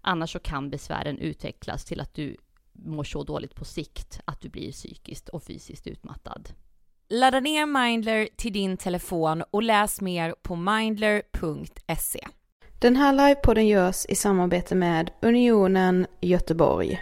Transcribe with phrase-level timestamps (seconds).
[0.00, 2.36] Annars så kan besvären utvecklas till att du
[2.72, 6.48] mår så dåligt på sikt att du blir psykiskt och fysiskt utmattad.
[7.08, 12.26] Ladda ner Mindler till din telefon och läs mer på mindler.se.
[12.80, 17.00] Den här livepodden görs i samarbete med Unionen Göteborg.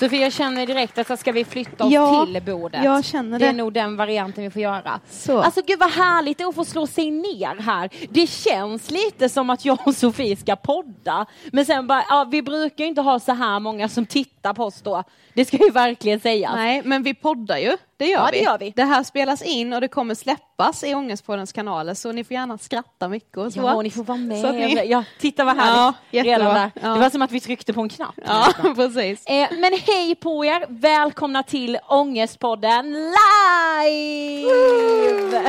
[0.00, 2.84] Sofia, jag känner direkt att ska vi flytta oss Ja, till bordet?
[2.84, 3.56] jag känner Det är det.
[3.58, 5.00] nog den varianten vi får göra.
[5.10, 5.38] Så.
[5.40, 7.90] Alltså gud vad härligt det är att få slå sig ner här.
[8.10, 11.26] Det känns lite som att jag och Sofie ska podda.
[11.52, 14.64] Men sen bara, ja, vi brukar ju inte ha så här många som tittar på
[14.64, 15.04] oss då.
[15.34, 16.52] Det ska ju verkligen sägas.
[16.54, 17.76] Nej, men vi poddar ju.
[17.98, 18.38] Det gör, Ja, vi.
[18.38, 18.72] det gör vi.
[18.76, 22.58] Det här spelas in och det kommer släppas i Ångestpoddens kanaler så ni får gärna
[22.58, 23.58] skratta mycket och så.
[23.60, 24.40] Ja, och ni får vara med.
[24.40, 25.96] Så att ni- Ja, titta vad Ja, härligt.
[26.26, 26.38] jättebra.
[26.38, 26.70] Redan där.
[26.82, 26.94] Ja.
[26.94, 28.14] Det var som att vi tryckte på en knapp.
[28.26, 29.26] Ja, precis.
[29.26, 30.64] Eh, men hej på er!
[30.68, 34.48] Välkomna till Ångestpodden live!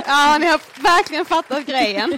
[0.08, 2.10] Ja, ni har verkligen fattat grejen.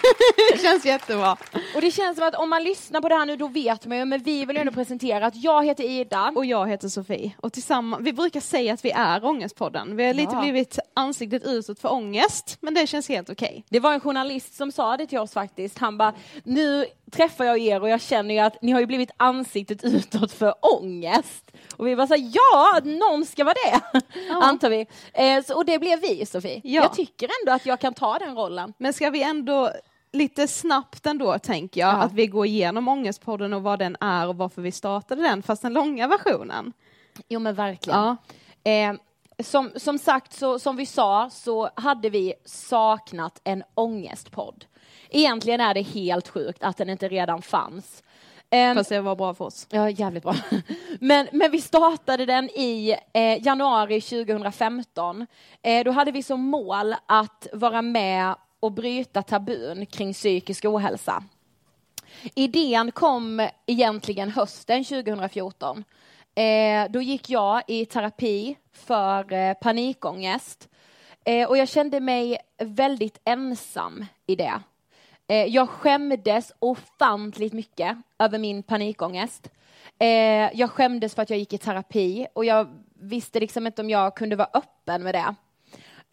[0.53, 1.37] det känns jättebra.
[1.75, 3.97] Och det känns som att om man lyssnar på det här nu då vet man
[3.97, 6.31] ju, men vi vill ändå presentera att jag heter Ida.
[6.35, 7.31] Och jag heter Sofie.
[7.39, 9.95] Och tillsammans, vi brukar säga att vi är Ångestpodden.
[9.95, 10.41] Vi har lite Ja.
[10.41, 13.63] blivit ansiktet utåt för ångest, men det känns helt okej.
[13.69, 15.77] Det var en journalist som sa det till oss faktiskt.
[15.79, 16.13] Han bara,
[16.43, 20.31] nu träffar jag er och jag känner ju att ni har ju blivit ansiktet utåt
[20.31, 21.51] för ångest.
[21.77, 24.01] Och vi bara så här, ja, någon ska vara det,
[24.31, 24.87] antar vi.
[25.13, 26.61] Eh, så, och det blev vi, Sofie.
[26.63, 26.81] Ja.
[26.81, 28.73] Jag tycker ändå att jag kan ta den rollen.
[28.77, 29.71] Men ska vi ändå
[30.13, 31.97] lite snabbt ändå tänker jag, Ja.
[32.01, 35.61] att vi går igenom Ångestpodden och vad den är och varför vi startade den, fast
[35.61, 36.73] den långa versionen.
[37.29, 37.99] Jo men verkligen.
[37.99, 38.17] Ja.
[38.71, 38.93] Eh,
[39.43, 44.65] som, som sagt, så, som vi sa, så hade vi saknat en ångestpodd.
[45.09, 48.03] Egentligen är det helt sjukt att den inte redan fanns.
[48.49, 49.67] Ehm, Fast det var bra för oss.
[49.69, 50.35] Ja, jävligt bra.
[50.99, 55.27] Men, men vi startade den i eh, januari 2015.
[55.61, 61.23] Eh, då hade vi som mål att vara med och bryta tabun kring psykisk ohälsa.
[62.35, 65.83] Idén kom egentligen hösten 2014.
[66.35, 70.69] Eh, då gick jag i terapi för eh, panikångest
[71.25, 74.61] eh, och jag kände mig väldigt ensam i det.
[75.27, 79.49] Eh, jag skämdes ofantligt mycket över min panikångest.
[79.99, 83.89] Eh, jag skämdes för att jag gick i terapi och jag visste liksom inte om
[83.89, 85.35] jag kunde vara öppen med det.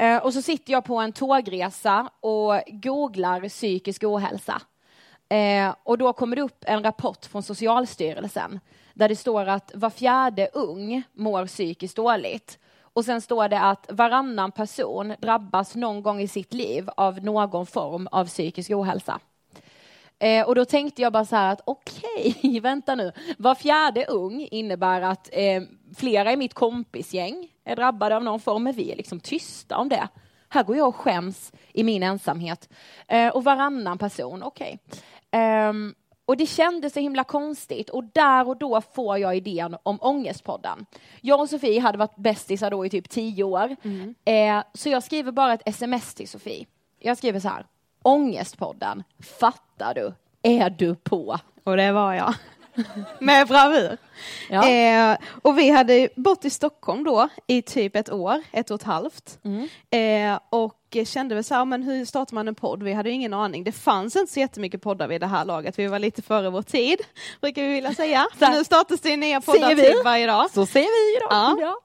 [0.05, 4.63] Eh, och så sitter jag på en tågresa och googlar psykisk ohälsa.
[5.29, 8.61] Eh, och då kommer det upp en rapport från Socialstyrelsen
[8.99, 12.59] där det står att var fjärde ung mår psykiskt dåligt.
[12.81, 17.67] Och sen står det att varannan person drabbas någon gång i sitt liv av någon
[17.67, 19.21] form av psykisk ohälsa.
[20.19, 23.13] Eh, och då tänkte jag bara så här att okej, vänta nu.
[23.39, 25.63] Var fjärde ung innebär att eh,
[25.97, 29.89] flera i mitt kompisgäng är drabbade av någon form, men vi är liksom tysta om
[29.89, 30.09] det.
[30.49, 32.69] Här går jag och skäms i min ensamhet.
[33.09, 34.79] Eh, och varannan person, okej.
[35.31, 35.95] Ehm,
[36.29, 40.87] och det kändes så himla konstigt och där och då får jag idén om Ångestpodden.
[41.21, 43.77] Jag och Sofie hade varit bästisar då i typ tio år.
[44.25, 46.67] Eh, så jag skriver bara ett sms till Sofie.
[46.99, 47.67] Jag skriver så här.
[48.03, 49.03] Ångestpodden,
[49.39, 50.13] fattar du?
[50.43, 51.39] Är du på?
[51.65, 52.35] Och det var jag.
[53.21, 53.97] Med bravur.
[54.51, 54.69] Ja.
[54.69, 58.87] Eh, och vi hade bott i Stockholm då i typ ett år, ett och ett
[58.87, 59.39] halvt.
[59.45, 59.69] Mm.
[59.91, 62.83] Eh, och kände väl så här, men hur startar man en podd?
[62.83, 63.65] Vi hade ju ingen aning.
[63.65, 65.79] Det fanns inte så jättemycket poddar vid det här laget.
[65.79, 66.99] Vi var lite före vår tid,
[67.41, 68.27] brukar vi vilja säga.
[68.41, 68.53] Här.
[68.53, 69.83] nu startas det nya poddar Ser vi?
[69.83, 70.51] typ varje dag.
[70.51, 71.27] Så säger vi då.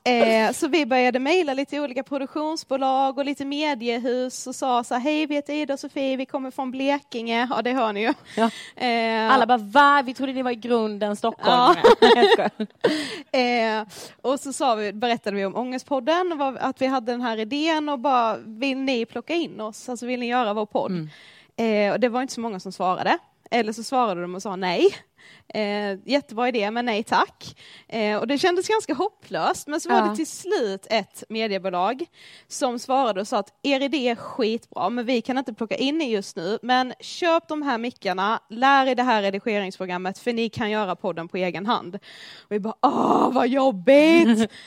[0.05, 0.11] Ja.
[0.11, 5.01] Eh, så vi började mejla lite olika produktionsbolag och lite mediehus och sa så här,
[5.01, 8.13] hej vi heter Ida och Sofie, vi kommer från Blekinge, ja det hör ni ju.
[8.35, 8.49] Ja.
[8.85, 10.01] Eh, Alla bara va?
[10.05, 11.77] Vi trodde ni var i grunden stockholmare.
[12.01, 12.51] Jag skojar.
[13.31, 13.83] Eh,
[14.21, 17.99] och så sa vi, berättade vi om Ångestpodden, att vi hade den här idén och
[17.99, 19.89] bara, vill ni plocka in oss?
[19.89, 21.09] Alltså vill ni göra vår podd?
[21.57, 23.17] Eh, och det var inte så många som svarade.
[23.51, 24.87] Eller så svarade de och sa nej.
[25.53, 27.59] Eh, jättebra idé, men nej tack.
[27.87, 30.03] Eh, och det kändes ganska hopplöst, men så var Ja.
[30.05, 32.05] det till slut ett mediebolag
[32.47, 36.01] som svarade och sa att er idé är skitbra, men vi kan inte plocka in
[36.01, 40.49] er just nu, men köp de här mickarna, lär er det här redigeringsprogrammet, för ni
[40.49, 41.95] kan göra podden på egen hand.
[42.43, 44.51] Och vi bara, åh vad jobbigt!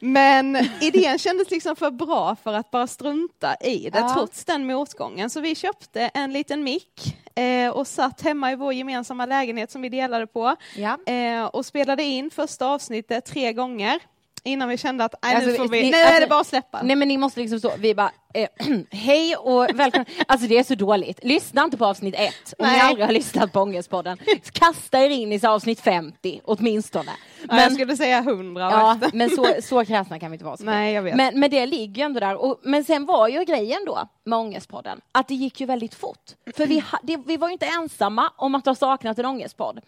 [0.00, 4.14] Men idén kändes liksom för bra för att bara strunta i det Ja.
[4.14, 5.30] trots den motgången.
[5.30, 9.82] Så vi köpte en liten mick eh, och satt hemma i vår gemensamma lägenhet som
[9.82, 11.12] vi delade på Ja.
[11.12, 13.98] eh, och spelade in första avsnittet tre gånger.
[14.44, 16.40] innan vi kände att nej, nu, Alltså, får vi, ni- nu är alltså- det bara
[16.40, 16.82] att släppa.
[16.82, 18.10] Nej men ni måste liksom så, vi bara,
[18.42, 18.48] eh,
[18.90, 20.04] hej och välkomna.
[20.26, 21.24] Alltså det är så dåligt.
[21.24, 22.80] Lyssna inte på avsnitt ett om ni Nej.
[22.80, 24.18] aldrig har lyssnat på Ångestpodden.
[24.52, 27.10] Kasta er in i avsnitt 50 åtminstone.
[27.48, 28.60] ja, jag skulle säga hundra.
[28.60, 30.56] Ja, men så, så kräsna kan vi inte vara.
[30.60, 31.16] Nej, jag vet.
[31.16, 32.36] Men, men det ligger ju ändå där.
[32.36, 36.30] Och, men sen var ju grejen då med Ångestpodden att det gick ju väldigt fort.
[36.56, 39.80] För vi, ha, det, vi var ju inte ensamma om att ha saknat en ångestpodd.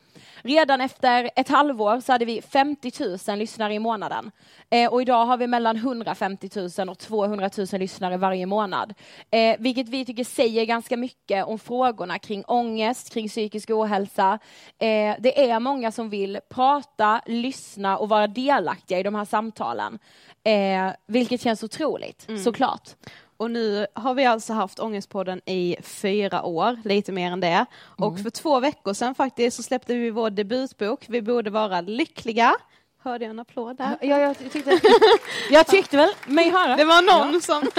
[0.42, 2.92] Redan efter ett halvår så hade vi 50
[3.28, 4.30] 000 lyssnare i månaden.
[4.70, 8.94] Eh, och idag har vi mellan 150 000 och 200 000 lyssnare varje månad.
[9.30, 14.38] Eh, vilket vi tycker säger ganska mycket om frågorna kring ångest, kring psykisk ohälsa.
[14.78, 19.98] Eh, det är många som vill prata, lyssna och vara delaktiga i de här samtalen.
[20.44, 22.88] Eh, vilket känns otroligt, såklart.
[23.36, 27.66] Och nu har vi alltså haft Ångestpodden i fyra år, lite mer än det.
[27.80, 32.54] Och för två veckor sedan faktiskt så släppte vi vår debutbok, Vi borde vara lyckliga.
[33.02, 33.98] Hörde jag en applåd där?
[34.00, 34.80] Ja, jag tyckte,
[35.50, 36.76] jag tyckte väl mig höra.
[36.76, 37.62] Det var någon som...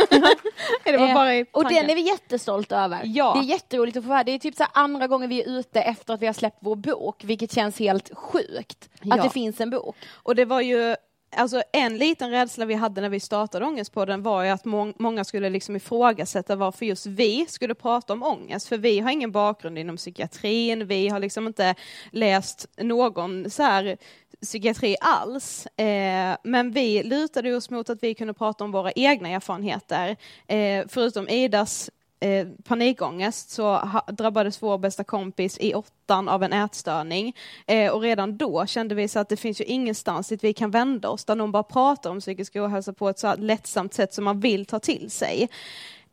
[0.83, 3.01] det var Eh, bara i och den är vi jättestolta över.
[3.03, 3.33] Ja.
[3.33, 4.23] Det är jätteroligt att få höra.
[4.23, 6.75] Det är typ så andra gången vi är ute efter att vi har släppt vår
[6.75, 8.89] bok, vilket känns helt sjukt.
[9.01, 9.15] Ja.
[9.15, 9.95] Att det finns en bok.
[10.13, 10.95] Och det var ju
[11.35, 15.23] Alltså en liten rädsla vi hade när vi startade Ångestpodden var ju att må- många
[15.23, 19.77] skulle liksom ifrågasätta varför just vi skulle prata om ångest, för vi har ingen bakgrund
[19.77, 21.75] inom psykiatrin, vi har liksom inte
[22.11, 23.97] läst någon så här
[24.41, 29.29] psykiatri alls, eh, men vi lutade oss mot att vi kunde prata om våra egna
[29.29, 31.89] erfarenheter, eh, förutom Idas
[32.21, 37.35] eh, panikångest så ha, drabbades vår bästa kompis i åttan av en ätstörning.
[37.67, 40.71] Eh, och redan då kände vi så att det finns ju ingenstans dit vi kan
[40.71, 44.23] vända oss där någon bara pratar om psykisk ohälsa på ett så lättsamt sätt som
[44.25, 45.49] man vill ta till sig.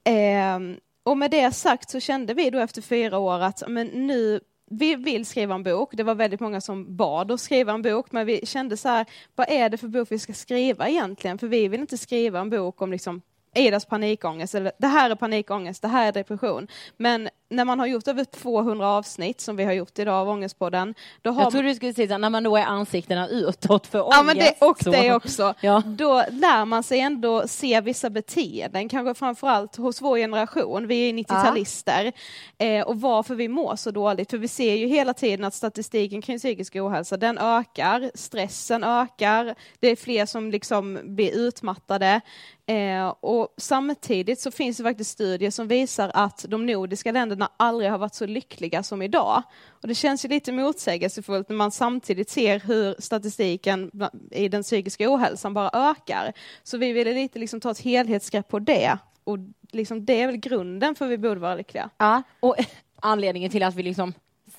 [0.05, 0.59] Eh,
[1.03, 4.95] och med det sagt så kände vi då efter fyra år att men nu vi
[4.95, 5.91] vill skriva en bok.
[5.93, 9.07] Det var väldigt många som bad oss skriva en bok, men vi kände så här,
[9.35, 11.39] vad är det för bok vi ska skriva egentligen?
[11.39, 13.23] För vi vill inte skriva en bok om liksom
[13.59, 16.67] Idas panikångest, eller det här är panikångest, det här är depression.
[16.97, 20.95] Men när man har gjort över 200 avsnitt, som vi har gjort idag av Ångestpodden,
[21.23, 24.17] då har Jag trodde du skulle säga när man då är ansiktena utåt för ångest.
[24.17, 25.55] Ja men det, och så- det också.
[25.61, 25.83] Ja.
[25.87, 31.13] Då lär man sig ändå se vissa beteenden, kanske framförallt hos vår generation, vi är
[31.13, 32.13] 90-talister,
[32.59, 34.31] eh, och varför vi mår så dåligt.
[34.31, 39.55] För vi ser ju hela tiden att statistiken kring psykisk ohälsa, den ökar, stressen ökar,
[39.81, 42.21] det är fler som liksom blir utmattade.
[42.69, 47.91] Eh, och samtidigt så finns det faktiskt studier som visar att de nordiska länderna aldrig
[47.91, 49.43] har varit så lyckliga som idag.
[49.83, 53.91] Och det känns ju lite motsägelsefullt när man samtidigt ser hur statistiken
[54.31, 56.33] i den psykiska ohälsan bara ökar.
[56.63, 58.99] Så vi ville lite liksom ta ett helhetsgrepp på det.
[59.25, 59.39] Och
[59.73, 61.91] liksom det är väl grunden för vi borde vara lyckliga.
[61.99, 62.57] Ja, och
[63.01, 64.13] anledningen till att vi liksom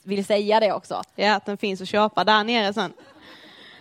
[0.03, 1.01] vill säga det också.
[1.15, 2.93] Ja, att den finns att köpa där nere sen.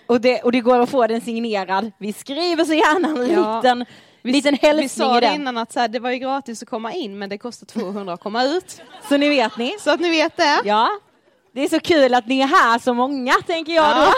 [0.06, 1.90] Och det, och det går att få den signerad.
[1.98, 3.56] Vi skriver så gärna en Ja.
[3.56, 3.84] liten,
[4.32, 6.68] liten Vi hälsning sa i det innan att så här, det var ju gratis att
[6.68, 8.82] komma in men det kostar 200 att komma ut.
[9.08, 9.76] Så ni vet ni.
[9.80, 10.60] Så att ni vet det.
[10.64, 10.88] Ja.
[11.52, 14.12] Det är så kul att ni är här så många, tänker jag då.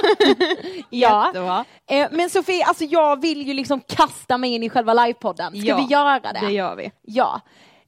[0.91, 1.65] ja.
[1.87, 5.53] Eh, Men Sofie, alltså jag vill ju liksom kasta mig in i själva livepodden.
[5.53, 6.41] Ska Ja, vi göra det?
[6.47, 6.93] Det gör vi.
[7.03, 7.41] Ja.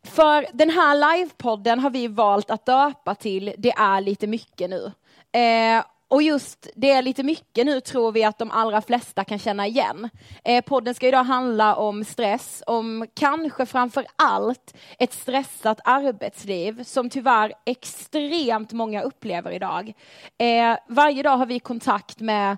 [0.05, 4.93] För den här livepodden har vi valt att döpa till Det är lite mycket nu.
[5.33, 9.39] Eh, och just det är lite mycket nu tror vi att de allra flesta kan
[9.39, 10.09] känna igen.
[10.45, 17.11] Eh, podden ska idag handla om stress, om kanske framför allt ett stressat arbetsliv som
[17.11, 19.93] tyvärr extremt många upplever idag.
[20.39, 22.57] Eh, varje dag har vi kontakt med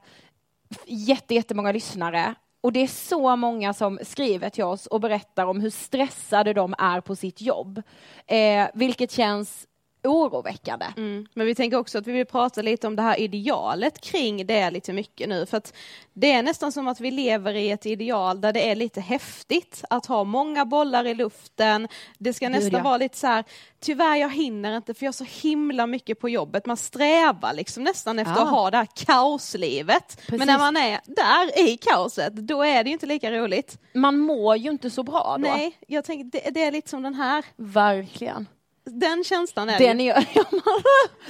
[0.86, 5.60] jätte, jättemånga lyssnare och det är så många som skriver till oss och berättar om
[5.60, 7.82] hur stressade de är på sitt jobb.
[8.26, 9.66] Eh, vilket känns
[10.08, 10.86] oroväckande.
[10.96, 11.26] Mm.
[11.34, 14.70] Men vi tänker också att vi vill prata lite om det här idealet kring det
[14.70, 15.46] lite mycket nu.
[15.46, 15.74] För att
[16.12, 19.84] det är nästan som att vi lever i ett ideal där det är lite häftigt
[19.90, 21.88] att ha många bollar i luften.
[22.18, 22.82] Det ska Gud, nästan ja.
[22.82, 23.44] vara lite så här,
[23.80, 26.66] tyvärr jag hinner inte för jag har så himla mycket på jobbet.
[26.66, 28.42] Man strävar liksom nästan efter Ja.
[28.42, 30.16] att ha det här kaoslivet.
[30.16, 30.38] Precis.
[30.38, 33.78] Men när man är där i kaoset, då är det ju inte lika roligt.
[33.94, 35.48] Man mår ju inte så bra då.
[35.48, 37.44] Nej, jag tänker det, det är lite som den här.
[37.56, 38.46] Verkligen.
[38.90, 40.44] Den känslan är Den är, ja,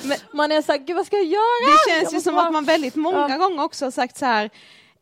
[0.05, 1.73] man, man är såhär, gud vad ska jag göra?
[1.87, 3.37] Det känns ju som bara- att man väldigt många Ja.
[3.37, 4.51] gånger också har sagt så här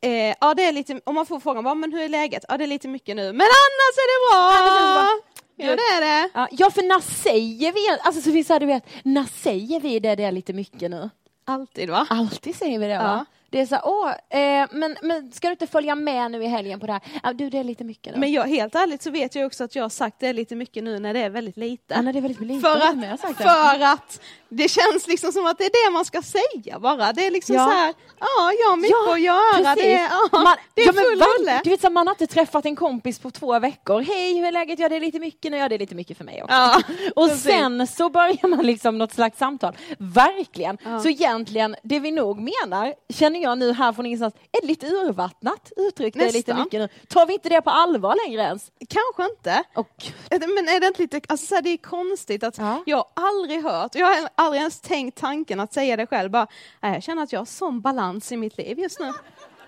[0.01, 2.45] eh, ja det är lite, om man får frågan, "Va, men hur är läget?
[2.49, 4.39] Ja det är lite mycket nu, men annars är det bra!
[4.59, 5.19] Annars är det bra.
[5.57, 6.31] Ja det är det.
[6.35, 10.15] Ja, ja, för när säger vi, alltså så här, du vet, när säger vi det,
[10.15, 11.11] det är lite mycket nu?
[11.47, 12.07] Alltid va?
[12.11, 13.25] Alltid säger vi det va?
[13.53, 16.47] Det är så här, åh, eh, men, men ska du inte följa med nu i
[16.47, 17.03] helgen på det här?
[17.23, 18.21] Ja, du, det är lite mycket nu.
[18.21, 20.85] Men jag, helt ärligt så vet jag också att jag har sagt det lite mycket
[20.85, 21.95] nu när det är väldigt lite.
[21.95, 22.61] ja, när det är väldigt lite.
[22.61, 23.45] För att, jag sagt det.
[23.45, 27.13] för att det känns liksom som att det är det man ska säga bara.
[27.13, 27.65] Det är liksom Ja.
[27.67, 29.75] så här, ja, jag har mycket Ja, att göra.
[29.75, 29.85] precis.
[29.85, 31.61] Det är, ja, Man- det är ja, full rulle.
[31.65, 34.01] Du vet, så man har inte träffat en kompis på två veckor.
[34.01, 34.79] Hej, hur är läget?
[34.79, 35.57] Ja, det är lite mycket nu.
[35.57, 36.55] Ja, det är lite mycket för mig också.
[36.55, 36.83] Ja,
[37.17, 37.43] och precis.
[37.45, 39.77] sen så börjar man liksom något slags samtal.
[39.99, 40.79] Verkligen.
[41.03, 45.73] Så egentligen, det vi nog menar, känner jag nu här från ingenstans, är lite urvattnat
[45.77, 46.15] uttryck.
[46.15, 46.89] Det lite mycket nu.
[47.09, 48.71] Tar vi inte det på allvar längre ens?
[48.89, 49.63] Kanske inte.
[49.75, 52.83] Och, Men är det inte lite, alltså det är konstigt att Ja.
[52.87, 56.47] jag aldrig hört, jag har aldrig ens tänkt tanken att säga det själv, bara,
[56.81, 59.13] "Nej, jag känner att jag har sån balans i mitt liv just nu.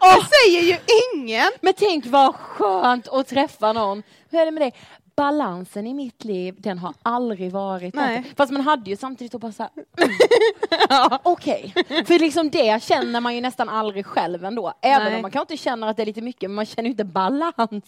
[0.01, 0.79] Det säger ju
[1.15, 1.51] ingen!
[1.61, 4.03] men tänk vad skönt att träffa någon.
[4.31, 4.75] Hur är det med dig?
[5.17, 8.25] Balansen i mitt liv, den har aldrig varit Nej.
[8.37, 9.73] Fast man hade ju samtidigt då bara så här,
[11.07, 11.19] mm.
[11.23, 11.75] Okej,
[12.07, 14.73] för liksom det känner man ju nästan aldrig själv ändå.
[14.83, 15.17] Även Nej.
[15.17, 17.05] om man kanske inte känner att det är lite mycket, men man känner ju inte
[17.05, 17.55] balans.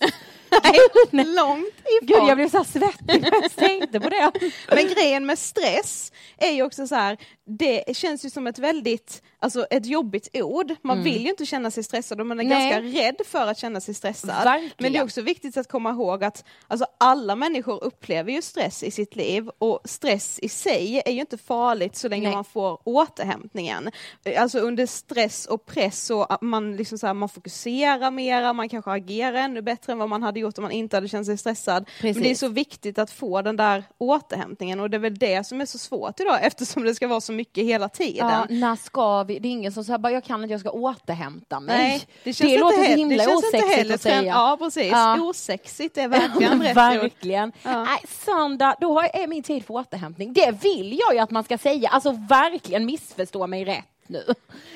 [1.10, 2.26] Nej, långt Gud, ifrån.
[2.28, 4.32] jag blev så här svettig när jag tänkte på det.
[4.68, 7.16] Men grejen med stress är ju också så här,
[7.48, 10.74] det känns ju som ett väldigt, alltså ett jobbigt ord.
[10.82, 12.58] Man vill ju inte känna sig stressad och man är Mm.
[12.58, 12.70] Nej.
[12.70, 14.44] ganska rädd för att känna sig stressad.
[14.44, 14.72] Verkligen.
[14.78, 18.82] Men det är också viktigt att komma ihåg att alltså, alla människor upplever ju stress
[18.82, 22.34] i sitt liv och stress i sig är ju inte farligt så länge Nej.
[22.34, 23.90] man får återhämtningen.
[24.38, 28.68] Alltså under stress och press så att man liksom så här, man fokuserar mera, man
[28.68, 31.38] kanske agerar ännu bättre än vad man hade gjort om man inte hade känt sig
[31.38, 31.88] stressad.
[32.02, 32.38] Men det är Precis.
[32.38, 35.78] så viktigt att få den där återhämtningen och det är väl det som är så
[35.78, 38.28] svårt idag eftersom det ska vara så mycket hela tiden.
[38.28, 39.38] Ja, när ska vi?
[39.38, 41.76] Det är ingen som säger bara jag kan inte, jag ska återhämta mig.
[41.78, 44.22] Nej, det känns inte låter så himla det osexigt att säga.
[44.22, 45.20] Ja precis, Ja.
[45.20, 46.76] osexigt är verkligen rätt.
[46.76, 47.52] Verkligen.
[47.62, 47.84] Ja.
[47.84, 50.32] Nej, söndag, då är min tid för återhämtning.
[50.32, 51.88] Det vill jag ju att man ska säga.
[51.88, 54.24] Alltså verkligen missförstå mig rätt nu.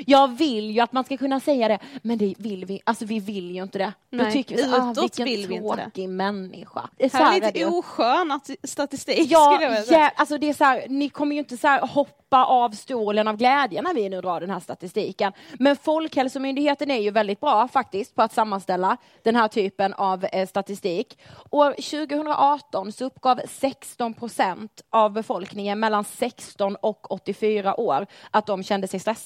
[0.06, 3.20] Jag vill ju att man ska kunna säga det, men det vill vi, alltså vi
[3.20, 3.92] vill ju inte det.
[4.10, 6.88] Då Nej, tycker vi, så, ah, vilken vill vi tråkig människa.
[7.10, 10.00] Så Här är lite oskön att- statistik Ja, skulle jag vilja säga.
[10.00, 13.28] ja, alltså det är så här, ni kommer ju inte så här hoppa av stolen
[13.28, 15.32] av glädje när vi nu drar den här statistiken.
[15.58, 20.48] Men Folkhälsomyndigheten är ju väldigt bra faktiskt på att sammanställa den här typen av eh,
[20.48, 21.18] statistik.
[21.50, 28.62] År 2018 så uppgav 16 procent av befolkningen mellan 16 och 84 år att de
[28.62, 29.19] kände sig stressade.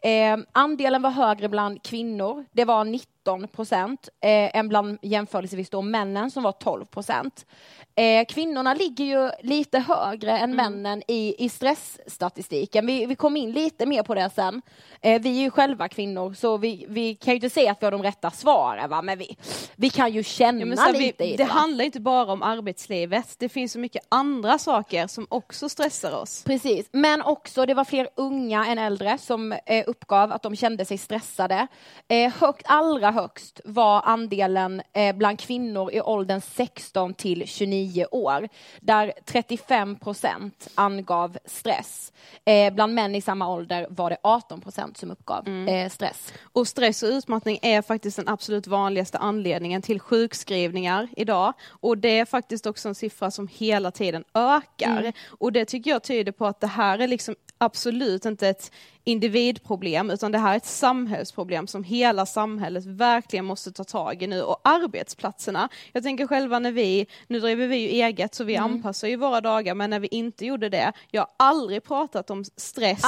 [0.00, 3.08] Eh, andelen var högre bland kvinnor, det var 19
[3.52, 7.46] procent, eh, än bland jämförelsevis då männen som var 12 procent.
[7.94, 12.86] Eh, kvinnorna ligger ju lite högre än männen i, i stressstatistiken.
[12.86, 14.62] Vi, vi kom in lite mer på det sen.
[15.00, 17.86] Eh, vi är ju själva kvinnor så vi, vi kan ju inte säga att vi
[17.86, 19.02] har de rätta svaren va?
[19.02, 19.36] men vi,
[19.76, 21.48] vi kan ju känna Ja, lite vi, i det det.
[21.48, 21.54] va?
[21.54, 26.44] handlar inte bara om arbetslivet, det finns så mycket andra saker som också stressar oss.
[26.44, 30.84] Precis, men också det var fler unga än äldre som eh, uppgav att de kände
[30.84, 31.66] sig stressade.
[32.08, 38.48] Eh, högt, allra högst var andelen eh, bland kvinnor i åldern 16 till 29 år,
[38.80, 42.12] där 35 procent angav stress.
[42.44, 46.32] Eh, bland män i samma ålder var det 18 procent som uppgav eh, stress.
[46.42, 51.52] Och stress och utmattning är faktiskt den absolut vanligaste anledningen till sjukskrivningar idag.
[51.68, 55.00] Och det är faktiskt också en siffra som hela tiden ökar.
[55.00, 55.12] Mm.
[55.26, 58.70] Och det tycker jag tyder på att det här är liksom absolut inte ett
[59.04, 64.26] individproblem utan det här är ett samhällsproblem som hela samhället verkligen måste ta tag i
[64.26, 65.68] nu och arbetsplatserna.
[65.92, 68.72] Jag tänker själva när vi, nu driver vi ju eget så vi Mm.
[68.72, 72.44] anpassar ju våra dagar men när vi inte gjorde det, jag har aldrig pratat om
[72.56, 73.02] stress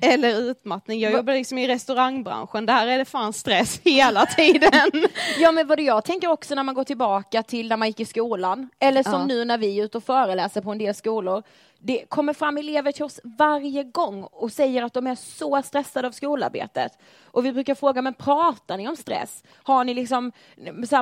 [0.00, 1.00] eller utmattning.
[1.00, 4.70] Jag jobbar liksom i restaurangbranschen, där är det fan stress hela tiden.
[5.38, 8.04] Ja men vad jag tänker också när man går tillbaka till när man gick i
[8.04, 9.24] skolan, eller som Ja.
[9.26, 11.42] nu när vi är ute och föreläser på en del skolor.
[11.80, 16.08] Det kommer fram elever till oss varje gång och säger att de är så stressade
[16.08, 16.98] av skolarbetet.
[17.24, 19.44] Och vi brukar fråga, men pratar ni om stress?
[19.62, 20.32] Har ni liksom,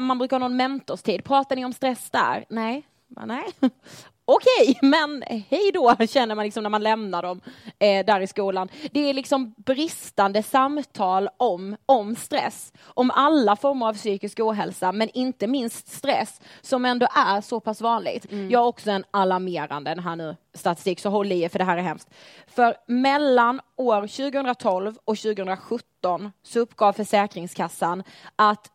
[0.01, 2.45] man brukar ha någon mentorstid, pratar ni om stress där?
[2.49, 3.45] Nej, nej.
[4.29, 7.41] Okej, men hej då känner man liksom när man lämnar dem
[7.79, 8.69] eh, där i skolan.
[8.93, 15.09] Det är liksom bristande samtal om, om stress, om alla former av psykisk ohälsa, men
[15.15, 18.27] inte minst stress som ändå är så pass vanligt.
[18.51, 21.65] Jag har också en alarmerande den här nu statistik, så håll i er för det
[21.65, 22.11] här är hemskt.
[22.47, 28.03] För mellan år 2012 och 2017 så uppgav Försäkringskassan
[28.37, 28.71] att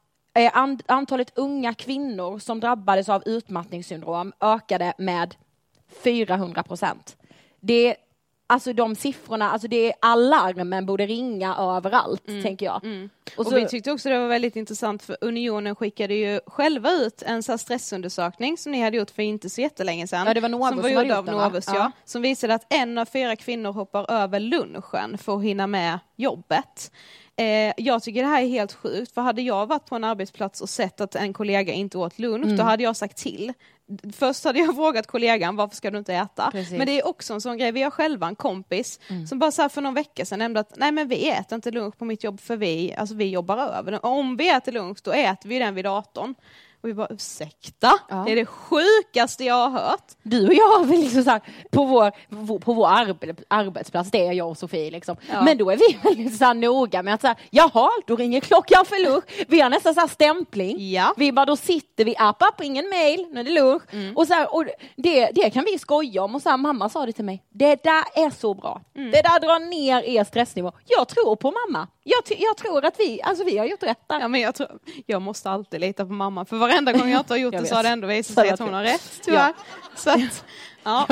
[0.88, 5.36] antalet unga kvinnor som drabbades av utmattningssyndrom ökade med
[6.04, 7.18] 400 procent.
[7.60, 7.96] Det
[8.48, 13.10] alltså de siffrorna, alltså det är alarmen borde ringa överallt, tänker jag.
[13.38, 17.22] Och, så- vi tyckte också det var väldigt intressant för Unionen skickade ju själva ut
[17.22, 20.28] en så stressundersökning som ni hade gjort för inte så jättelänge sedan.
[20.28, 21.36] Ja, det var Novus som var som gjord gjort av den?
[21.38, 21.74] Novus, ja.
[21.76, 21.92] Ja.
[22.06, 26.92] Som visade att en av fyra kvinnor hoppar över lunchen för att hinna med jobbet.
[27.42, 30.62] Eh, jag tycker det här är helt sjukt, för hade jag varit på en arbetsplats
[30.62, 32.58] och sett att en kollega inte åt lunch, Mm.
[32.58, 33.54] då hade jag sagt till.
[34.14, 36.52] Först hade jag frågat kollegan varför ska du inte äta?
[36.52, 36.68] Precis.
[36.70, 36.78] Mm.
[36.78, 39.00] Men det är också en sån grej, vi har själva en kompis
[39.30, 41.98] som bara så för någon vecka sedan nämnde att nej men vi äter inte lunch
[41.98, 44.06] på mitt jobb för vi, alltså vi jobbar över.
[44.06, 46.36] Och om vi äter lunch då äter vi den vid datorn.
[46.84, 47.94] Och vi bara ursäkta?
[48.10, 48.24] Ja.
[48.26, 50.06] Det är det sjukaste jag har hört.
[50.24, 51.42] Du och jag har väl liksom så här,
[51.72, 55.18] på vår, på vår arbe, arbetsplats, det är jag och Sofie liksom.
[55.32, 55.42] Ja.
[55.42, 58.40] Men då är vi väldigt så här noga med att så här, jaha, då ringer
[58.40, 59.24] klockan för lunch.
[59.48, 60.92] Vi har nästan så här stämpling.
[60.92, 61.14] Ja.
[61.18, 63.84] Vi bara, då sitter vi, app, app, ingen mail, nu är det lunch.
[63.92, 64.18] Mm.
[64.18, 64.66] Och, så här, och
[64.96, 67.84] det, det kan vi skoja om och så här, mamma sa det till mig, det
[67.84, 68.82] där är så bra.
[68.96, 69.12] Mm.
[69.12, 70.72] Det där drar ner er stressnivå.
[70.86, 71.88] Jag tror på mamma.
[72.04, 74.20] Jag, jag tror att vi, alltså vi har gjort rätt där.
[74.20, 74.70] Ja, men jag, tror,
[75.06, 77.76] jag måste alltid lita på mamma, för varenda gång jag inte har gjort det så
[77.76, 79.54] har det ändå visat sig att hon har rätt, tyvärr.
[79.96, 80.46] Så att,
[80.84, 81.08] ja,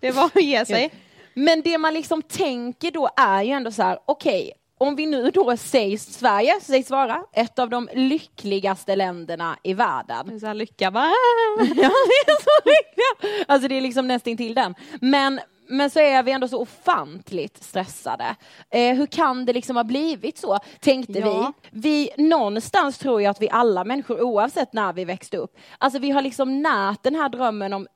[0.00, 0.90] det var att ge sig.
[1.34, 5.30] Men det man liksom tänker då är ju ändå så här, okej, om vi nu
[5.30, 10.40] då sägs, Sverige sägs vara ett av de lyckligaste länderna i världen.
[10.40, 11.04] Så här, lycka bara.
[11.58, 11.74] ja,
[12.08, 13.44] vi är så lyckliga!
[13.48, 14.74] Alltså det är liksom nästan till den.
[15.00, 18.36] Men, men så är vi ändå så ofantligt stressade.
[18.70, 21.52] Eh, hur kan det liksom ha blivit så, tänkte Ja.
[21.70, 21.80] vi.
[21.80, 22.28] vi.
[22.28, 26.22] Någonstans tror jag att vi alla människor, oavsett när vi växte upp, alltså vi har
[26.22, 27.86] liksom närt den här drömmen om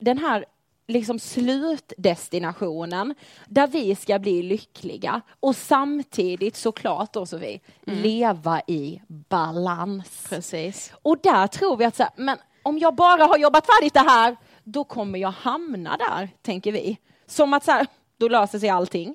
[0.00, 0.44] den här
[0.86, 3.14] liksom slutdestinationen
[3.46, 10.26] där vi ska bli lyckliga och samtidigt såklart då Sofie, leva i balans.
[10.28, 10.92] Precis.
[11.02, 14.00] Och där tror vi att så här, men om jag bara har jobbat färdigt det
[14.00, 16.98] här, då kommer jag hamna där, tänker vi.
[17.28, 17.86] Som att så här,
[18.18, 19.14] då löser sig allting.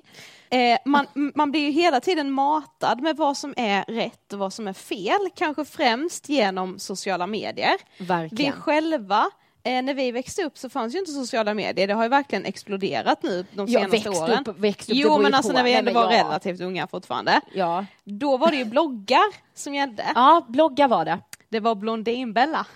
[0.50, 4.52] Eh, man, man blir ju hela tiden matad med vad som är rätt och vad
[4.52, 7.74] som är fel, kanske främst genom sociala medier.
[7.98, 8.52] Vi Verkligen.
[8.52, 9.30] själva,
[9.62, 12.44] eh, när vi växte upp så fanns ju inte sociala medier, det har ju verkligen
[12.44, 14.44] exploderat nu de Ja, senaste växt åren.
[14.46, 15.56] upp- växt upp, jo men alltså på.
[15.56, 16.18] när vi ändå var ja.
[16.24, 17.86] relativt unga fortfarande, Ja.
[18.04, 20.04] då var det ju bloggar som gällde.
[20.14, 21.18] ja, blogga var det.
[21.48, 22.66] Det var Blondinbella.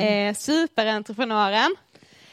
[0.00, 1.76] Eh, superentreprenören.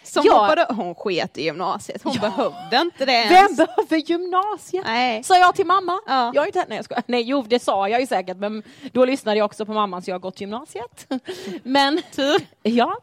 [0.06, 0.34] Som Ja.
[0.34, 3.32] hoppade, hon sket i gymnasiet, hon behövde inte det ens.
[3.60, 4.84] Vem behöver gymnasiet?
[4.86, 5.24] Nej.
[5.24, 6.00] Sa jag till mamma.
[6.08, 6.32] Ja.
[6.36, 7.04] Jag är inte, nej, jag skojar.
[7.08, 10.10] nej, jo det sa jag ju säkert men då lyssnade jag också på mamman så
[10.10, 11.08] jag har gått gymnasiet.
[11.64, 12.48] Men, Tur.
[12.64, 12.96] ja.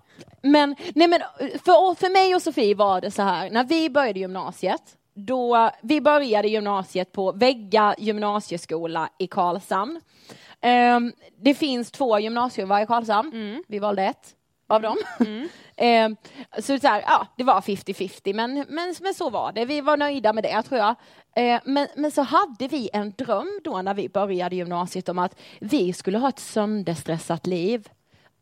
[0.43, 1.21] Men, nej men
[1.65, 4.83] för, för mig och Sofie var det så här, när vi började gymnasiet,
[5.15, 10.01] då, vi började gymnasiet på Vägga gymnasieskola i Karlshamn.
[10.61, 14.35] Ehm, det finns två gymnasier i Karlshamn, vi valde ett
[14.75, 14.97] av dem.
[15.77, 16.17] Ehm,
[16.59, 19.97] så, så här, ja, det var 50-50 men, men, men så var det, vi var
[19.97, 20.95] nöjda med det tror jag.
[21.37, 25.41] Eh, men, men så hade vi en dröm då när vi började gymnasiet om att
[25.61, 27.89] vi skulle ha ett sönderstressat liv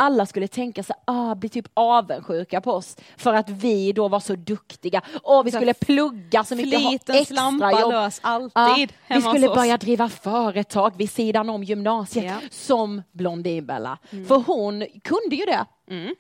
[0.01, 4.21] alla skulle tänka sig, ah, bli typ avundsjuka på oss för att vi då var
[4.21, 7.93] så duktiga och vi Så skulle plugga så mycket, ha extra jobb.
[7.93, 12.49] lös alltid Ja, vi skulle börja driva företag vid sidan om gymnasiet Ja.
[12.51, 13.99] som Blondinbella.
[14.29, 15.67] För hon kunde ju det,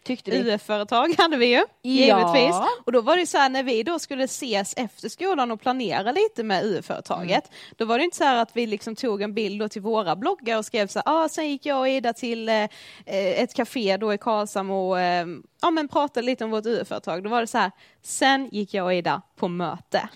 [0.05, 0.39] tyckte vi.
[0.55, 2.49] UF-företag hade vi ju, givetvis.
[2.51, 2.69] Ja.
[2.87, 6.13] Och då var det så här när vi då skulle ses efter skolan och planera
[6.13, 7.75] lite med UF-företaget, Mm.
[7.77, 10.17] då var det inte så här att vi liksom tog en bild då till våra
[10.17, 12.65] bloggar och skrev så här, ah, sen gick jag och Ida till eh,
[13.07, 15.27] ett café då i Karlshamn och eh,
[15.63, 17.25] ja, men pratade lite om vårt UF-företag.
[17.25, 17.71] Då var det så här,
[18.03, 20.09] sen gick jag och Ida på möte.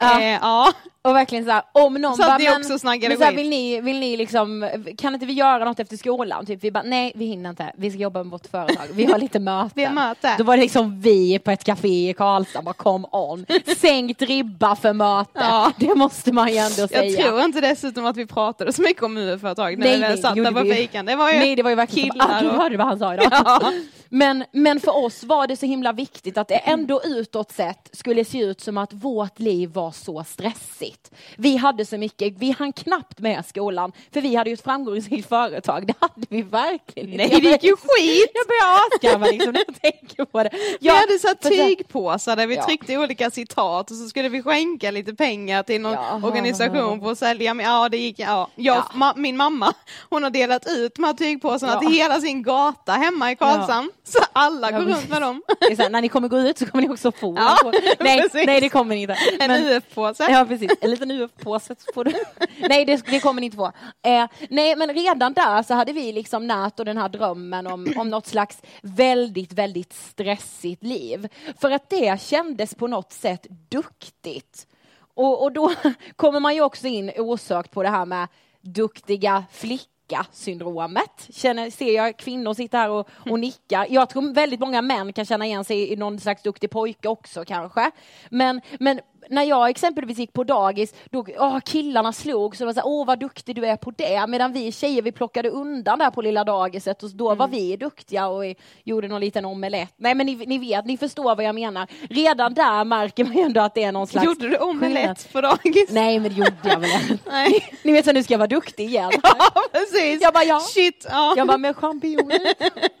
[0.00, 0.20] Ja.
[0.20, 0.72] Eh, ja.
[1.04, 3.38] Och verkligen så här, om någon Så bara, men, också men så här, skit.
[3.38, 6.46] vill ni, vill ni liksom, kan inte vi göra något efter skolan?
[6.46, 9.18] Typ, vi bara, nej vi hinner inte, vi ska jobba med vårt företag, vi har
[9.18, 9.70] lite möten.
[9.74, 10.34] Vi har möte.
[10.38, 13.46] Då var det liksom vi på ett café i Karlstad, bara come on.
[13.76, 15.72] Sänkt ribba för möte, Ja.
[15.76, 17.04] det måste man ju ändå säga.
[17.04, 20.34] Jag tror inte dessutom att vi pratade så mycket om UF-företag när Nej, vi satt
[20.36, 21.06] där på fikan.
[21.06, 22.98] Det var ju Nej det var ju verkligen killar ah, du och- hörde vad han
[22.98, 23.28] sa idag.
[23.44, 23.72] Ja.
[24.14, 28.24] Men, men för oss var det så himla viktigt att det ändå utåt sett skulle
[28.24, 30.91] se ut som att vårt liv var så stressigt.
[31.36, 35.28] Vi hade så mycket, vi hann knappt med skolan för vi hade ju ett framgångsrikt
[35.28, 37.26] företag, det hade vi verkligen inte.
[37.28, 38.30] Nej, det gick ju skit!
[38.34, 40.50] Jag börjar asgarva liksom när jag tänker på det.
[40.80, 42.66] Vi hade så tygpåsar där vi Ja.
[42.66, 46.20] tryckte olika citat och så skulle vi skänka lite pengar till någon Ja.
[46.22, 47.54] organisation för att sälja.
[47.54, 48.48] Men ja, det gick, ja.
[48.54, 48.84] Jag, Ja.
[48.94, 49.72] Ma, min mamma,
[50.10, 53.90] hon har delat ut de här tygpåsarna till hela sin gata hemma i Karlshamn.
[54.04, 55.42] Så alla går runt med dem.
[55.78, 57.32] Här, när ni kommer gå ut så kommer ni också få
[57.98, 59.16] nej, nej, det kommer ni inte.
[59.40, 60.26] En UF-påse.
[60.30, 61.74] Ja precis en liten UF-påse.
[61.94, 62.24] får du-
[62.68, 63.72] nej, det, det kommer ni inte få.
[64.02, 67.92] Eh, nej, men redan där så hade vi liksom nät och den här drömmen om,
[67.96, 71.28] om något slags väldigt, väldigt stressigt liv.
[71.60, 74.66] För att det kändes på något sätt duktigt.
[75.14, 75.72] Och, och då
[76.16, 78.28] kommer man ju också in osökt på det här med
[78.60, 81.28] duktiga flicka syndromet.
[81.30, 83.86] Känner, ser jag kvinnor sitta här och, och nicka.
[83.90, 87.44] Jag tror väldigt många män kan känna igen sig i någon slags duktig pojke också
[87.44, 87.90] kanske.
[88.30, 92.72] Men, men när jag exempelvis gick på dagis, då åh, killarna slog så det var
[92.72, 94.26] så här, åh vad duktig du är på det.
[94.26, 98.26] Medan vi tjejer vi plockade undan där på lilla dagiset och då var vi duktiga
[98.26, 98.44] och
[98.84, 99.94] gjorde någon liten omelett.
[99.96, 101.86] Nej men ni, ni vet, ni förstår vad jag menar.
[102.10, 105.40] Redan där märker man ju ändå att det är någon slags Gjorde du omelett på
[105.40, 105.90] dagis?
[105.90, 106.90] Nej men det gjorde jag väl.
[107.30, 107.64] Nej.
[107.82, 109.10] Ni vet så nu ska jag vara duktig igen.
[109.54, 110.22] Ja, precis.
[110.22, 110.60] Jag bara, ja.
[110.60, 111.34] Shit, ja.
[111.36, 112.38] Jag bara med champinjoner.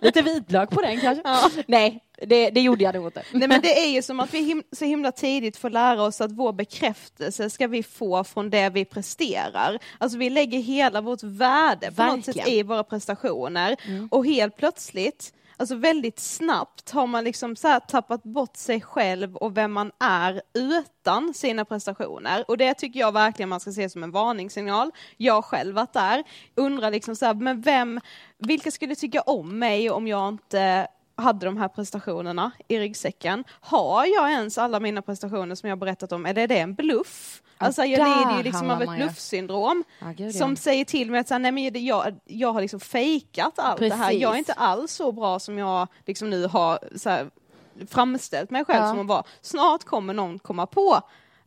[0.04, 1.22] Lite vitlök på den kanske.
[1.66, 3.22] Nej, det, det gjorde jag nog inte.
[3.32, 6.20] Nej men det är ju som att vi him så himla tidigt får lära oss
[6.20, 9.78] att vår bekräftelse ska vi få från det vi presterar.
[9.98, 13.76] Alltså vi lägger hela vårt värde på något sätt i våra prestationer
[14.10, 15.32] och helt plötsligt
[15.62, 20.42] Alltså väldigt snabbt har man liksom så tappat bort sig själv och vem man är
[20.54, 22.44] utan sina prestationer.
[22.48, 24.90] Och det tycker jag verkligen man ska se som en varningssignal.
[25.16, 26.24] Jag själv varit där.
[26.54, 28.00] Undrar liksom så här, men vem,
[28.38, 30.86] vilka skulle tycka om mig om jag inte
[31.22, 33.44] hade de här prestationerna i ryggsäcken.
[33.60, 37.42] Har jag ens alla mina prestationer som jag berättat om, eller är det en bluff?
[37.58, 39.84] Alltså jag lider ju liksom av ett bluffsyndrom
[40.16, 40.32] ja.
[40.32, 43.80] som säger till mig att så här, nej, men jag, jag har liksom fejkat allt
[43.80, 44.06] det här.
[44.06, 44.22] Precis.
[44.22, 47.30] Jag är inte alls så bra som jag liksom nu har så här,
[47.88, 48.88] framställt mig själv Ja.
[48.88, 49.24] som att vara.
[49.40, 51.00] Snart kommer någon komma på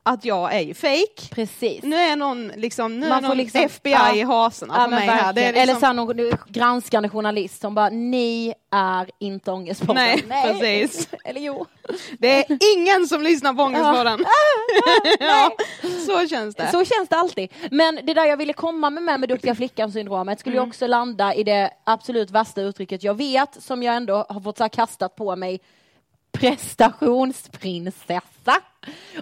[0.08, 1.30] att jag är ju fake.
[1.32, 1.84] Precis.
[1.84, 4.16] Nu är någon, liksom, nu Man är någon liksom- FBI ja.
[4.16, 5.34] i hasorna Ja, på mig här.
[5.34, 10.20] Det är liksom, Eller så här någon granskande journalist som bara, ni är inte Ångestpodden.
[10.28, 11.10] Nej, precis.
[11.26, 11.66] Eller jo.
[12.20, 14.26] det är ingen som lyssnar på Ångestpodden.
[15.20, 15.52] ja,
[16.06, 16.72] så känns det.
[16.72, 17.50] Så känns det alltid.
[17.72, 21.34] Men det där jag ville komma med med, med duktiga flickan-syndromet skulle ju också landa
[21.34, 25.36] i det absolut värsta uttrycket jag vet, som jag ändå har fått så kastat på
[25.36, 25.60] mig,
[26.40, 28.62] prestationsprinsessa.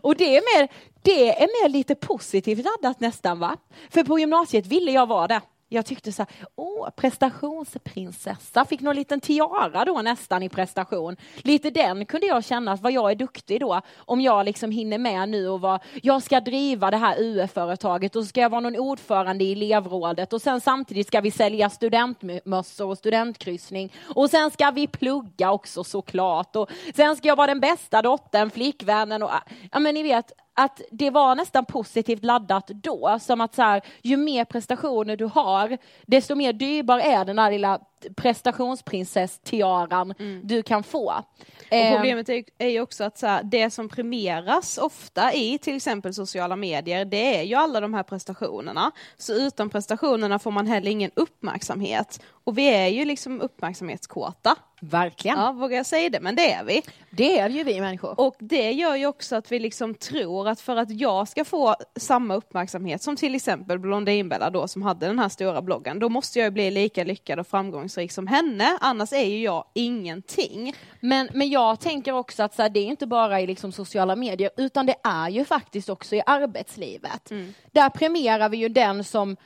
[0.02, 0.68] Och det är mer,
[1.02, 3.58] det är mer lite positivt laddat nästan va?
[3.90, 5.42] För på gymnasiet ville jag vara det.
[5.74, 11.16] Jag tyckte så här, åh, prestationsprinsessa, fick någon liten tiara då nästan i prestation.
[11.38, 14.98] Lite den kunde jag känna, att vad jag är duktig då, om jag liksom hinner
[14.98, 18.62] med nu och vad, jag ska driva det här UF-företaget och så ska jag vara
[18.62, 24.52] någon ordförande i elevrådet och sen samtidigt ska vi sälja studentmössor och studentkryssning och sen
[24.52, 29.30] ska vi plugga också såklart och sen ska jag vara den bästa dottern, flickvännen och
[29.72, 33.82] ja men ni vet, att det var nästan positivt laddat då, som att så här,
[34.02, 37.80] ju mer prestationer du har, desto mer dyrbar är den där lilla
[38.16, 40.14] prestationsprinsess-tiaran
[40.44, 41.14] du kan få.
[41.72, 45.58] Och Eh, problemet är, är ju också att så här, det som premieras ofta i
[45.58, 48.92] till exempel sociala medier, det är ju alla de här prestationerna.
[49.18, 52.20] Så utan prestationerna får man heller ingen uppmärksamhet.
[52.46, 54.56] Och vi är ju liksom uppmärksamhetskåta.
[54.82, 55.40] Verkligen.
[55.40, 56.20] Ja, vågar jag säga det?
[56.20, 56.82] Men det är vi.
[57.10, 58.20] Det är ju vi människor.
[58.20, 61.76] Och det gör ju också att vi liksom tror att för att jag ska få
[61.96, 66.40] samma uppmärksamhet som till exempel Blondinbella då som hade den här stora bloggen, då måste
[66.40, 70.76] jag ju bli lika lyckad och framgångsrik som henne, annars är ju jag ingenting.
[71.00, 74.16] Men, men jag tänker också att så här, det är inte bara i liksom sociala
[74.16, 77.32] medier utan det är ju faktiskt också i arbetslivet.
[77.72, 79.38] Där premierar vi ju den som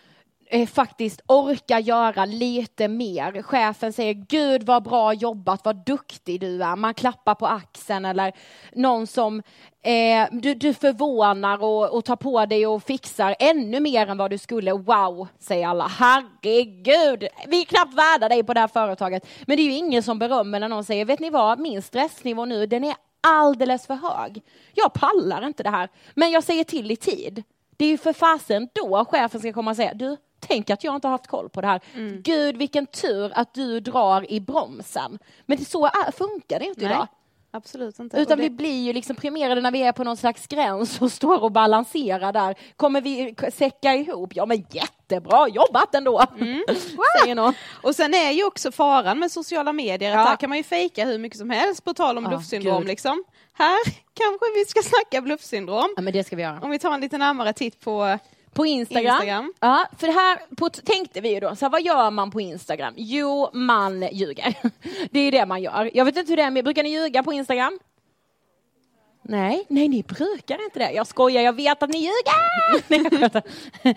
[0.49, 3.41] eh, faktiskt orkar göra lite mer.
[3.41, 6.75] Chefen säger gud vad bra jobbat, vad duktig du är.
[6.75, 8.33] Man klappar på axeln eller
[8.73, 9.41] någon som
[9.81, 14.31] eh, du, du förvånar och, och tar på dig och fixar ännu mer än vad
[14.31, 14.73] du skulle.
[14.73, 15.87] Wow, säger alla.
[15.87, 19.27] Herregud, vi är knappt värda dig på det här företaget.
[19.45, 22.45] Men det är ju ingen som berömmer när någon säger, vet ni vad, min stressnivå
[22.45, 22.95] nu, den är
[23.27, 24.41] alldeles för hög.
[24.73, 27.43] Jag pallar inte det här, men jag säger till i tid.
[27.77, 30.95] Det är ju för fasen då chefen ska komma och säga, du, tänk att jag
[30.95, 31.81] inte har haft koll på det här.
[32.21, 35.19] Gud, vilken tur att du drar i bromsen.
[35.45, 36.91] Men det, så är, funkar det inte Nej.
[36.91, 37.07] idag.
[37.51, 38.17] Absolut inte.
[38.17, 41.11] Utan det- vi blir ju liksom premierade när vi är på någon slags gräns och
[41.19, 42.55] står och balanserar där.
[42.75, 44.35] Kommer vi säcka ihop?
[44.35, 46.21] Ja men jättebra jobbat ändå!
[47.21, 47.53] Säger någon.
[47.83, 50.23] Och sen är ju också faran med sociala medier att Ja.
[50.23, 52.87] här kan man ju fejka hur mycket som helst på tal om Ja, bluffsyndrom gud.
[52.87, 53.23] liksom.
[53.53, 53.79] Här
[54.13, 55.93] kanske vi ska snacka bluffsyndrom.
[55.95, 56.59] Ja men det ska vi göra.
[56.61, 58.17] Om vi tar en lite närmare titt på
[58.57, 59.15] På Instagram.
[59.15, 59.53] Instagram.
[59.59, 62.93] Ja, för här på, tänkte vi ju då, så här, vad gör man på Instagram?
[62.97, 64.55] Jo, man ljuger.
[65.11, 65.91] Det är det man gör.
[65.93, 67.79] Jag vet inte hur det är med, brukar ni ljuga på Instagram?
[69.21, 70.91] Nej, nej ni brukar inte det.
[70.91, 73.41] Jag skojar, jag vet att ni ljuger!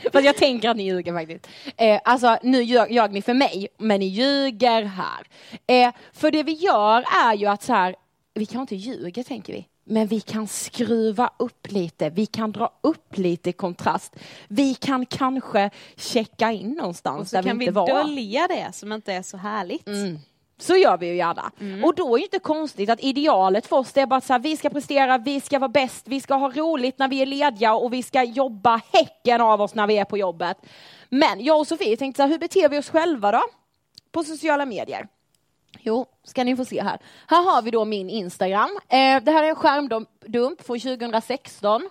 [0.12, 1.48] Fast jag tänker att ni ljuger faktiskt.
[1.76, 5.26] Eh, alltså nu ljög, ljög ni för mig, men ni ljuger här.
[5.66, 7.96] Eh, för det vi gör är ju att så här,
[8.34, 9.66] vi kan inte ljuga tänker vi.
[9.90, 14.16] Men vi kan skruva upp lite, vi kan dra upp lite kontrast.
[14.48, 17.86] Vi kan kanske checka in någonstans Och så där kan vi vi inte var.
[17.86, 19.86] dölja det som inte är så härligt.
[19.86, 20.18] Mm.
[20.58, 21.50] Så gör vi ju gärna.
[21.84, 24.56] Och då är det inte konstigt att idealet för oss är bara så här, vi
[24.56, 27.92] ska prestera, vi ska vara bäst, vi ska ha roligt när vi är lediga och
[27.92, 30.56] vi ska jobba häcken av oss när vi är på jobbet.
[31.08, 33.42] Men jag och Sofie tänkte så här, hur beter vi oss själva då?
[34.12, 35.08] På sociala medier.
[35.78, 36.98] Jo, ska ni få se här.
[37.26, 38.78] Här har vi då min Instagram.
[38.88, 40.08] Eh, det här är en skärmdump
[40.66, 41.90] från 2016.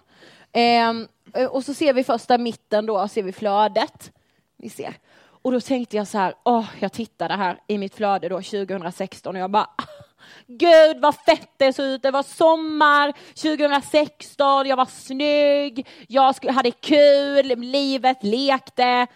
[0.52, 4.12] Ehm, eh, och så ser vi första mitten då, ser vi flödet.
[4.58, 4.98] Ni ser.
[5.42, 9.36] Och då tänkte jag så här, åh, jag tittade här i mitt flöde då 2016
[9.36, 9.70] och jag bara,
[10.48, 16.72] gud vad fett det såg ut, det var sommar 2016, jag var snygg, jag hade
[16.72, 19.08] kul, livet lekte.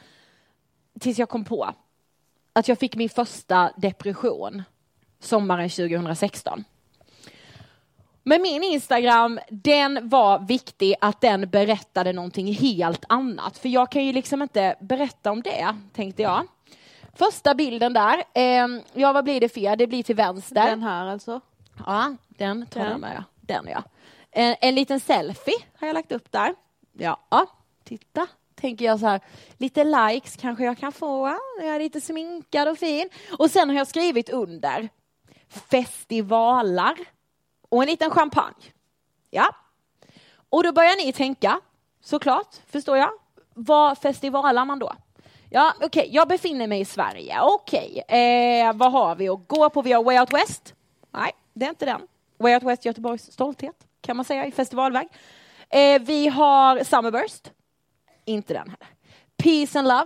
[0.99, 1.73] Tills jag kom på
[2.53, 4.63] att jag fick min första depression
[5.19, 6.63] sommaren 2016.
[8.23, 13.57] Men min Instagram, den var viktig att den berättade någonting helt annat.
[13.57, 16.47] För jag kan ju liksom inte berätta om det, tänkte jag.
[17.13, 19.75] Första bilden där, eh, ja vad blir det för?
[19.75, 20.69] Det blir till vänster.
[20.69, 21.41] Den här alltså.
[21.85, 22.91] Ja, den tar Den.
[22.91, 23.23] jag med.
[23.41, 23.83] Den ja.
[24.31, 26.55] En, en liten selfie har jag lagt upp där.
[26.93, 27.19] Ja
[27.83, 28.27] titta.
[28.63, 29.21] Tänker jag så här,
[29.57, 31.27] lite likes kanske jag kan få.
[31.59, 33.09] när Jag är lite sminkad och fin.
[33.37, 34.89] Och sen har jag skrivit under
[35.69, 36.95] festivalar
[37.69, 38.65] och en liten champagne.
[39.29, 39.55] Ja.
[40.49, 41.59] Och då börjar ni tänka,
[42.01, 43.09] såklart, förstår jag.
[43.53, 44.93] Vad festivalar man då?
[45.49, 47.41] Ja, okej, jag befinner mig i Sverige.
[47.41, 49.81] Okej, eh, vad har vi att gå på?
[49.81, 50.75] Vi har Way Out West.
[51.11, 52.01] Nej, det är inte den.
[52.37, 55.07] Way Out West Göteborgs stolthet, kan man säga, i festivalväg.
[55.69, 57.51] Eh, vi har Summerburst.
[58.25, 58.87] Inte den heller.
[59.43, 60.05] Peace and Love.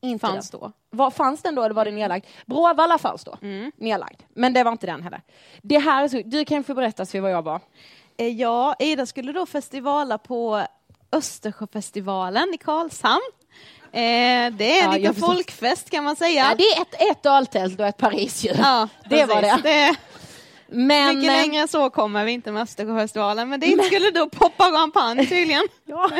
[0.00, 0.60] Inte Fanns den.
[0.60, 0.72] då.
[0.90, 2.24] Var, fanns den då eller var den nedlagd?
[2.46, 3.36] Bråvalla fanns då,
[3.76, 4.20] nedlagd.
[4.34, 5.20] Men det var inte den heller.
[5.62, 7.60] Det här så, du kan få berätta för vad jag var.
[8.18, 10.62] Eh, Ja, Ida skulle då festivala på
[11.12, 13.20] Östersjöfestivalen i Karlshamn.
[13.92, 16.44] Eh, det är Ja, en jag liten folkfest kan man säga.
[16.50, 18.50] Ja, det är ett, ett öltält och ett Paris ju.
[18.58, 19.60] Ja, det var det.
[19.62, 19.96] det.
[20.68, 24.64] Men, Mycket längre än så kommer vi inte med Östersjöfestivalen, men det skulle då poppa
[24.72, 25.68] champagne tydligen.
[25.84, 26.10] Ja.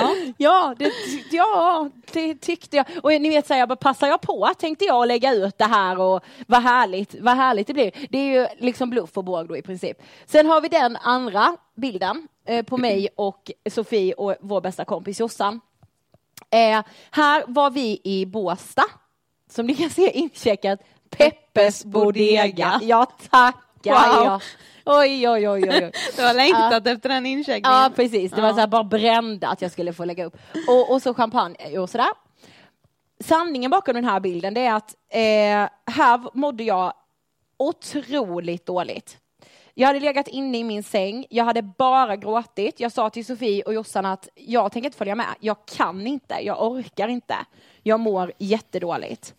[0.00, 0.14] Ja.
[0.36, 0.92] Ja, det,
[1.30, 2.86] ja, det tyckte jag.
[3.02, 5.64] Och ni vet, så här, jag bara, passar jag på, tänkte jag, lägga ut det
[5.64, 7.92] här och vad härligt, vad härligt det blir.
[8.10, 10.02] Det är ju liksom bluff och båg då i princip.
[10.26, 15.20] Sen har vi den andra bilden eh, på mig och Sofie och vår bästa kompis
[15.20, 15.60] Jossan.
[16.50, 18.84] Eh, här var vi i Båstad,
[19.50, 20.80] som ni kan se incheckat,
[21.10, 22.80] Peppes Bodega.
[22.82, 24.24] Ja, tackar Wow.
[24.24, 24.40] jag.
[24.86, 25.92] Oj, oj, oj, oj.
[26.16, 27.72] Du har längtat efter den incheckningen.
[27.72, 28.54] Ja precis, det var Ja.
[28.54, 30.36] så här bara brända att jag skulle få lägga upp.
[30.68, 32.08] Och, och så champagne och sådär.
[33.20, 36.92] Sanningen bakom den här bilden det är att eh, här mådde jag
[37.56, 39.18] otroligt dåligt.
[39.74, 42.80] Jag hade legat inne i min säng, jag hade bara gråtit.
[42.80, 45.26] Jag sa till Sofie och Jossan att jag tänker inte följa med.
[45.40, 47.34] Jag kan inte, jag orkar inte.
[47.82, 49.34] Jag mår jättedåligt.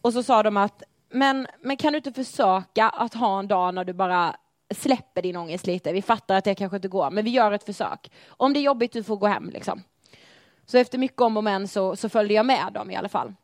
[0.00, 0.82] Och så sa de att,
[1.14, 4.36] men, men kan du inte försöka att ha en dag när du bara
[4.74, 5.92] släpper din ångest lite?
[5.92, 8.10] Vi fattar att det kanske inte går, men vi gör ett försök.
[8.28, 9.82] Om det är jobbigt, du får gå hem liksom.
[10.66, 13.34] Så efter mycket om och men så, så följde jag med dem i alla fall.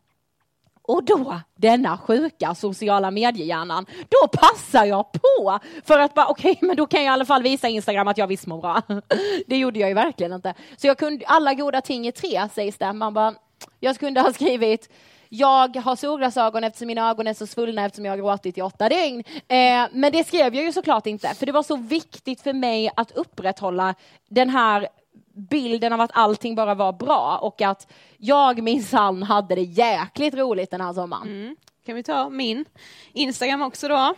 [0.83, 6.77] Och då, denna sjuka sociala mediehjärnan, då passar jag på för att bara okej, men
[6.77, 8.83] då kan jag i alla fall visa Instagram att jag visst mår bra.
[9.47, 10.55] Det gjorde jag ju verkligen inte.
[10.77, 12.93] Så jag kunde, alla goda ting är tre sägs det.
[12.93, 13.35] Man bara,
[13.81, 14.89] jag kunde ha skrivit
[15.33, 18.89] jag har solglasögon eftersom mina ögon är så svullna eftersom jag har gråtit i åtta
[18.89, 19.25] dygn.
[19.49, 22.91] Eh, men det skrev jag ju såklart inte, för det var så viktigt för mig
[22.97, 23.95] att upprätthålla
[24.29, 24.89] den här
[25.35, 30.71] bilden av att allting bara var bra och att jag minsann hade det jäkligt roligt
[30.71, 31.29] den här sommaren.
[31.29, 31.57] Mm.
[31.87, 32.65] Kan vi ta min
[33.13, 34.15] Instagram också då?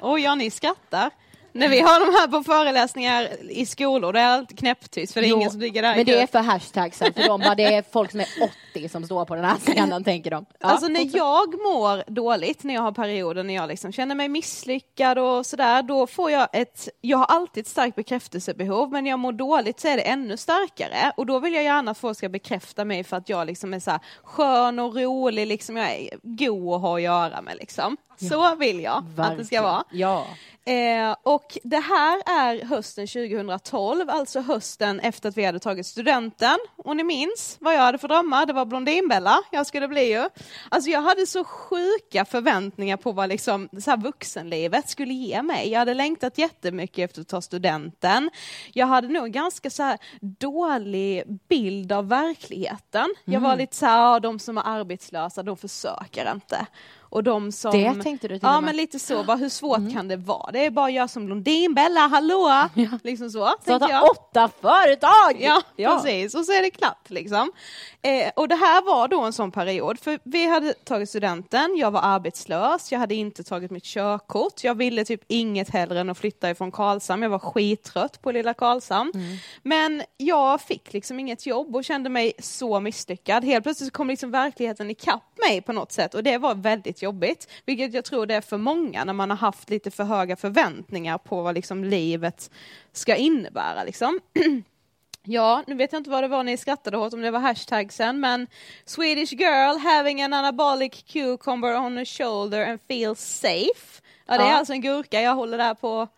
[0.00, 1.10] Oj, ja, ni skrattar.
[1.52, 5.26] När vi har de här på föreläsningar i skolor, det är alltid knäpptyst för det
[5.26, 5.96] är Jo, ingen som ligger där.
[5.96, 8.26] Men det är för hashtagsen, för de bara, det är folk som är
[8.74, 10.46] 80 som står på den här scenen, tänker de.
[10.58, 14.28] Ja, alltså när jag mår dåligt, när jag har perioder när jag liksom känner mig
[14.28, 19.10] misslyckad och sådär, då får jag ett, jag har alltid ett starkt bekräftelsebehov, men när
[19.10, 22.18] jag mår dåligt så är det ännu starkare och då vill jag gärna att folk
[22.18, 25.90] ska bekräfta mig för att jag liksom är så här skön och rolig, liksom jag
[25.90, 27.96] är god att ha att göra med liksom.
[28.28, 29.84] Så vill jag att det ska vara.
[29.90, 30.26] Ja.
[30.64, 36.58] Eh, och det här är hösten 2012, alltså hösten efter att vi hade tagit studenten.
[36.76, 40.28] Och ni minns vad jag hade för drömmar, det var Blondinbella jag skulle bli ju.
[40.68, 45.68] Alltså jag hade så sjuka förväntningar på vad liksom så vuxenlivet skulle ge mig.
[45.68, 48.30] Jag hade längtat jättemycket efter att ta studenten.
[48.72, 53.14] Jag hade nog en ganska så dålig bild av verkligheten.
[53.24, 56.66] Jag var lite så här, de som är arbetslösa, de försöker inte.
[57.10, 57.72] Och de som...
[57.72, 60.50] Det tänkte du till Ja men lite så, bara, hur svårt kan det vara?
[60.52, 62.68] Det är bara jag som Blondin, Bella, hallå!
[63.02, 64.10] Liksom så, Starta jag.
[64.10, 65.36] åtta företag!
[65.76, 66.34] Ja, precis.
[66.34, 67.52] Och så är det klart liksom.
[68.02, 71.90] Eh, och det här var då en sån period, för vi hade tagit studenten, jag
[71.90, 76.18] var arbetslös, jag hade inte tagit mitt körkort, jag ville typ inget hellre än att
[76.18, 79.12] flytta ifrån Karlshamn, jag var skittrött på lilla Karlshamn.
[79.62, 83.44] Men jag fick liksom inget jobb och kände mig så misslyckad.
[83.44, 86.99] Helt plötsligt så kom liksom verkligheten ikapp mig på något sätt och det var väldigt
[87.02, 87.48] jobbigt.
[87.66, 91.18] Vilket jag tror det är för många när man har haft lite för höga förväntningar
[91.18, 92.50] på vad liksom livet
[92.92, 93.84] ska innebära.
[93.84, 94.20] Liksom.
[95.22, 98.20] Ja, nu vet jag inte vad det var ni skrattade åt, om det var hashtagsen,
[98.20, 98.46] men
[98.84, 104.02] Swedish girl having an anabolic cucumber on her shoulder and feels safe.
[104.26, 104.52] Ja, det är Ja.
[104.56, 106.08] alltså en gurka jag håller där på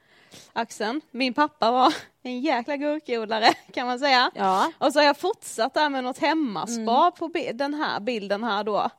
[0.53, 1.01] axeln.
[1.11, 4.31] Min pappa var en jäkla gurkodlare kan man säga.
[4.35, 4.73] Ja.
[4.79, 8.65] Och så har jag fortsatt där med något hemmaspa på bi- den här bilden här
[8.65, 8.91] då.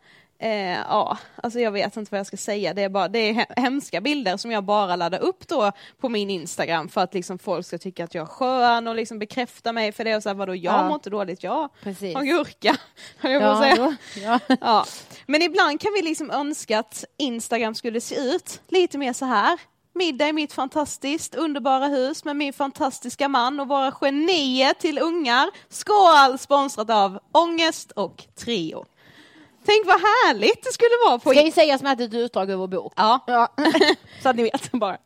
[0.43, 2.73] Eh, ja, alltså jag vet inte vad jag ska säga.
[2.73, 5.71] Det är, bara, det är he- hemska bilder som jag bara laddar upp då
[6.01, 9.19] på min Instagram för att liksom folk ska tycka att jag är skön och liksom
[9.19, 10.83] bekräfta mig för det och så här, vadå jag Ja.
[10.83, 12.15] mår inte dåligt, jag Precis.
[12.15, 12.75] har gurka.
[13.21, 13.95] jag Ja, säga.
[14.23, 14.39] ja.
[14.61, 14.85] Ja.
[15.25, 19.59] Men ibland kan vi liksom önska att Instagram skulle se ut lite mer så här.
[19.95, 25.49] Middag i mitt fantastiskt underbara hus med min fantastiska man och våra genier till ungar.
[25.69, 26.37] Skål!
[26.39, 28.85] Sponsrat av Ångest och Trio.
[29.65, 31.29] Tänk vad härligt det skulle vara på...
[31.29, 32.93] Ska ju sägas med att det är ett utdrag ur vår bok.
[32.95, 33.19] Ja.
[33.27, 33.47] Ja,
[34.23, 34.97] så att ni vet bara.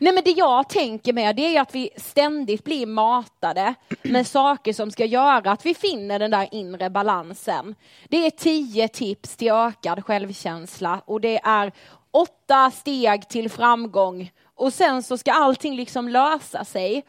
[0.00, 4.72] Nej men det jag tänker med det är att vi ständigt blir matade med saker
[4.72, 7.74] som ska göra att vi finner den där inre balansen.
[8.08, 11.72] Det är tio tips till ökad självkänsla och det är
[12.10, 17.04] åtta steg till framgång och sen så ska allting liksom lösa sig.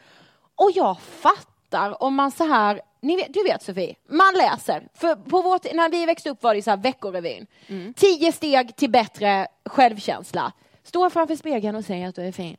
[0.56, 4.88] Och jag fattar om man så här, vet, du vet Sofie, man läser.
[4.94, 7.46] För på vårt, när vi växte upp var det så här veckorevyn.
[7.96, 10.52] Tio steg till bättre självkänsla.
[10.84, 12.56] Stå framför spegeln och säg att du är fin.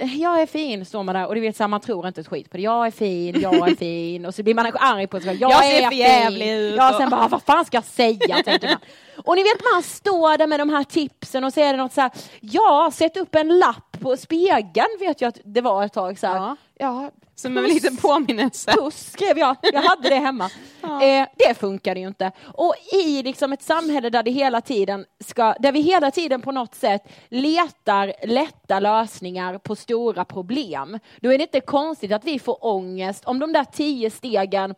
[0.00, 2.28] Jag är fin, står man där och du vet så här, man tror inte ett
[2.28, 2.62] skit på det.
[2.62, 5.40] Jag är fin, jag är fin och så blir man arg på sig själv.
[5.40, 8.42] Jag, Jag ser är jävlig ut Ja, sen bara, vad fan ska jag säga?
[8.46, 8.76] Man.
[9.24, 11.92] Och ni vet man står där med de här tipsen och så är det något
[11.92, 12.10] så här,
[12.40, 16.26] ja, sätt upp en lapp på spegeln vet jag att det var ett tag så
[16.26, 16.36] här.
[16.36, 16.56] Ja.
[16.78, 18.72] Ja, Som en liten påminnelse.
[18.72, 20.50] Puss skrev jag, jag hade det hemma.
[21.02, 22.32] Eh, det funkade ju inte.
[22.44, 26.52] Och i liksom ett samhälle där, det hela tiden ska, där vi hela tiden på
[26.52, 32.38] något sätt letar lätta lösningar på stora problem, då är det inte konstigt att vi
[32.38, 34.74] får ångest om de där tio stegen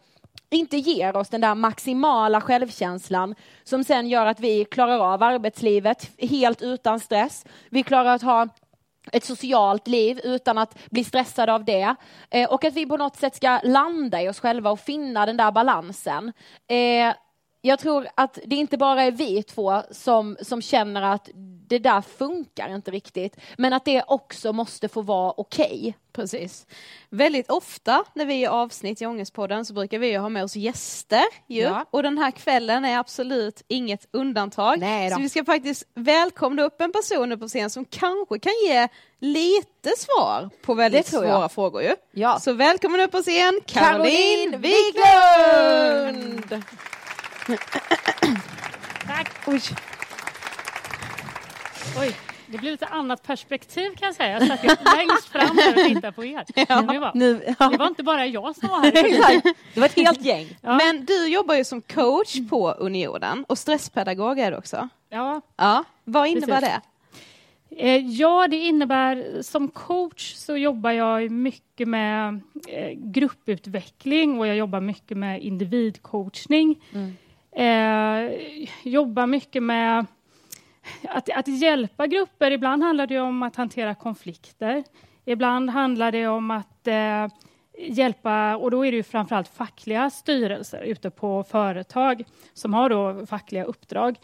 [0.50, 3.34] inte ger oss den där maximala självkänslan
[3.64, 7.44] som sen gör att vi klarar av arbetslivet helt utan stress.
[7.70, 8.48] Vi klarar att ha
[9.12, 11.94] ett socialt liv utan att bli stressade av det.
[12.30, 15.36] Eh, och att vi på något sätt ska landa i oss själva och finna den
[15.36, 16.32] där balansen.
[16.68, 17.14] Eh,
[17.62, 21.28] jag tror att det inte bara är vi två som, som känner att
[21.66, 25.96] det där funkar inte riktigt, men att det också måste få vara okej.
[26.12, 26.66] Precis.
[27.10, 31.24] Väldigt ofta när vi är avsnitt i Ångestpodden så brukar vi ha med oss gäster
[31.46, 31.62] ju.
[31.62, 31.86] Ja.
[31.90, 34.82] Och den här kvällen är absolut inget undantag.
[35.12, 38.88] Så vi ska faktiskt välkomna upp en person nu på scen som kanske kan ge
[39.20, 41.94] lite svar på väldigt svåra frågor ju.
[42.12, 42.38] Ja.
[42.40, 44.74] Så välkommen upp på scen Caroline Caroline
[46.50, 46.64] Wiklund!
[49.06, 49.30] Tack.
[49.46, 49.60] Oj.
[52.00, 52.16] Oj,
[52.46, 54.40] det blev lite annat perspektiv kan jag säga.
[54.40, 56.44] Jag satt längst fram och tittade på er.
[56.92, 57.34] Det, var, Nu,
[57.70, 58.92] det var inte bara jag som var här.
[59.74, 60.46] Det var ett helt gäng.
[60.62, 60.76] Ja.
[60.76, 64.88] Men du jobbar ju som coach på Unionen och stresspedagog är du också.
[65.08, 65.40] Ja.
[65.56, 66.74] Ja, vad innebär Precis.
[66.74, 66.80] det?
[67.76, 74.56] Eh, ja, det innebär som coach så jobbar jag mycket med eh, grupputveckling och jag
[74.56, 76.82] jobbar mycket med individcoachning.
[77.60, 78.30] Eh,
[78.82, 80.06] jobbar mycket med
[81.08, 82.50] att, att hjälpa grupper.
[82.50, 84.84] Ibland handlar det om att hantera konflikter.
[85.24, 87.26] Ibland handlar det om att eh,
[87.78, 93.26] hjälpa, och då är det ju framförallt fackliga styrelser ute på företag som har då
[93.26, 94.16] fackliga uppdrag.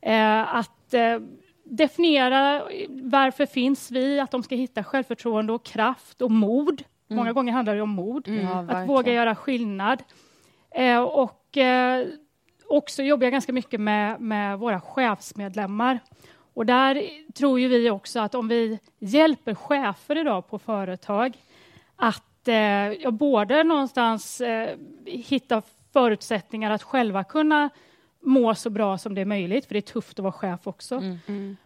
[0.00, 1.18] Eh, att eh,
[1.64, 6.82] definiera varför finns vi, att de ska hitta självförtroende och kraft och mod.
[7.08, 8.28] Många gånger handlar det om mod.
[8.28, 8.86] Ja, att verkligen.
[8.86, 10.02] våga göra skillnad.
[10.70, 12.06] Eh, och eh,
[12.68, 15.98] också jobbar jag ganska mycket med, med våra chefsmedlemmar.
[16.54, 17.02] Och där
[17.34, 21.36] tror ju vi också att om vi hjälper chefer idag på företag
[21.96, 25.62] att eh, både någonstans eh, hitta
[25.92, 27.70] förutsättningar att själva kunna
[28.20, 31.02] må så bra som det är möjligt, för det är tufft att vara chef också.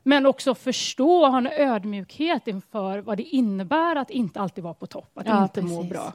[0.03, 4.75] Men också förstå och ha en ödmjukhet inför vad det innebär att inte alltid vara
[4.75, 5.91] på topp, att Ja, inte må precis.
[5.93, 6.13] bra.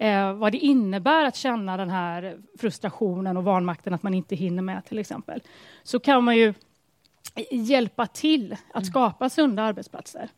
[0.00, 4.62] Eh, vad det innebär att känna den här frustrationen och vanmakten att man inte hinner
[4.62, 5.42] med till exempel.
[5.82, 6.54] Så kan man ju
[7.50, 10.28] hjälpa till att skapa sunda arbetsplatser.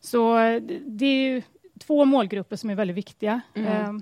[0.00, 1.42] Så eh, det är ju
[1.78, 3.92] två målgrupper som är väldigt viktiga eh,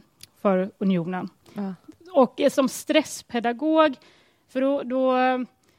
[0.40, 1.28] för Unionen.
[1.54, 1.74] Ja.
[2.12, 3.94] Och eh, som stresspedagog,
[4.48, 5.16] för då, då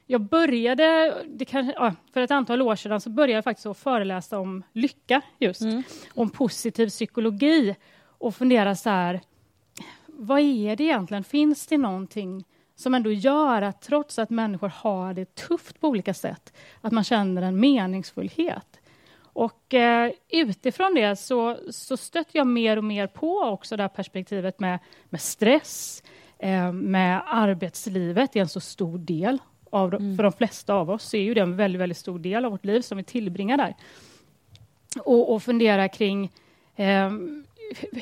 [0.06, 1.14] jag började,
[1.48, 5.22] kan, ja, för ett antal år sedan, så började jag faktiskt att föreläsa om lycka
[5.40, 5.62] just,
[6.14, 7.76] om positiv psykologi
[8.18, 9.22] och fundera så här,
[10.08, 11.24] vad är det egentligen?
[11.24, 12.46] Finns det någonting
[12.76, 17.04] som ändå gör att trots att människor har det tufft på olika sätt, att man
[17.04, 18.80] känner en meningsfullhet?
[19.36, 23.88] Och eh, utifrån det så, så stötte jag mer och mer på också det här
[23.88, 26.04] perspektivet med, med stress,
[26.40, 29.40] eh, med arbetslivet, det är en så stor del
[29.70, 32.52] av, för de flesta av oss, är ju det en väldigt, väldigt stor del av
[32.52, 33.76] vårt liv som vi tillbringar där.
[35.00, 36.32] Och, och fundera kring
[36.76, 37.12] eh,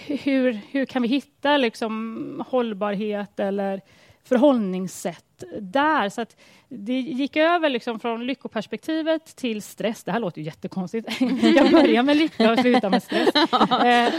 [0.07, 3.81] hur, hur kan vi hitta liksom, hållbarhet eller
[4.23, 6.09] förhållningssätt där.
[6.09, 6.35] Så att
[6.69, 10.03] det gick över liksom från lyckoperspektivet till stress.
[10.03, 11.21] Det här låter ju jättekonstigt.
[11.55, 13.29] Jag börjar med lycka och slutar med stress.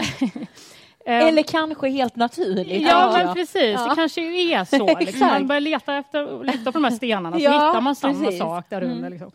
[1.07, 2.81] Eh, eh, Eller kanske helt naturligt.
[2.81, 3.73] Ja, men precis.
[3.73, 3.89] Ja.
[3.89, 4.99] Det kanske ju är så.
[4.99, 5.27] Liksom.
[5.27, 8.39] Man börjar leta efter lyfta på de här stenarna, så Ja, hittar man samma precis.
[8.39, 8.97] sak där under.
[8.97, 9.11] Mm.
[9.11, 9.31] Liksom.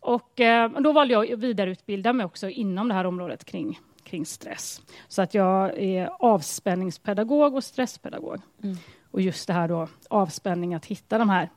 [0.00, 3.80] Och eh, då valde jag att vidareutbilda mig också inom det här området kring,
[4.16, 4.80] kring stress.
[5.08, 8.40] Så att jag är avspänningspedagog och stresspedagog.
[8.62, 8.76] Mm.
[9.10, 11.50] Och just det här då, avspänning, att hitta de här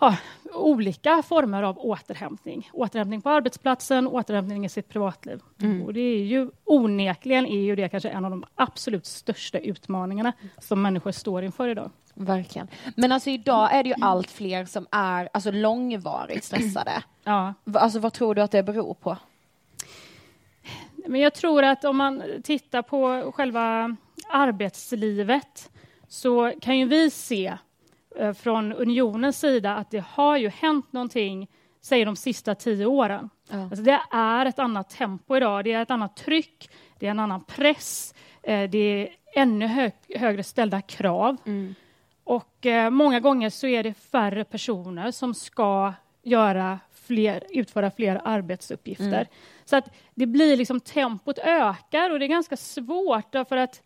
[0.00, 0.16] ja,
[0.54, 2.70] olika former av återhämtning.
[2.72, 5.40] Återhämtning på arbetsplatsen, återhämtning i sitt privatliv.
[5.60, 5.82] Mm.
[5.82, 10.32] Och det är ju onekligen är ju det kanske en av de absolut största utmaningarna
[10.58, 11.90] som människor står inför idag.
[12.14, 12.68] Verkligen.
[12.96, 17.02] Men alltså idag är det ju allt fler som är alltså, långvarigt stressade.
[17.24, 17.54] Ja.
[17.74, 19.16] Alltså vad tror du att det beror på?
[21.06, 23.96] Men jag tror att om man tittar på själva
[24.28, 25.70] arbetslivet
[26.08, 27.54] så kan ju vi se
[28.16, 31.48] eh, från unionens sida att det har ju hänt någonting,
[31.80, 33.30] säg de sista tio åren.
[33.50, 33.62] Ja.
[33.62, 37.20] Alltså det är ett annat tempo idag, det är ett annat tryck, det är en
[37.20, 41.36] annan press, eh, det är ännu hö högre ställda krav.
[41.46, 41.74] Mm.
[42.24, 45.92] Och eh, många gånger så är det färre personer som ska
[46.22, 49.06] göra fler, utföra fler arbetsuppgifter.
[49.06, 49.26] Mm.
[49.64, 53.82] Så att det blir liksom tempot ökar och det är ganska svårt därför att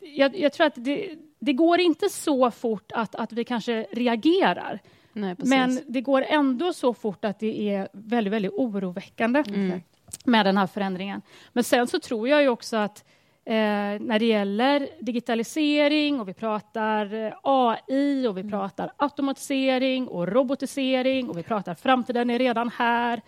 [0.00, 4.78] jag, jag tror att det, det går inte så fort att, att vi kanske reagerar.
[5.12, 5.50] Nej, precis.
[5.50, 9.80] Men det går ändå så fort att det är väldigt, väldigt oroväckande Mm.
[10.24, 11.22] med den här förändringen.
[11.52, 13.04] Men sen så tror jag ju också att
[13.44, 18.50] eh, när det gäller digitalisering och vi pratar eh, AI och vi Mm.
[18.50, 23.20] pratar automatisering och robotisering och vi pratar framtiden är redan här.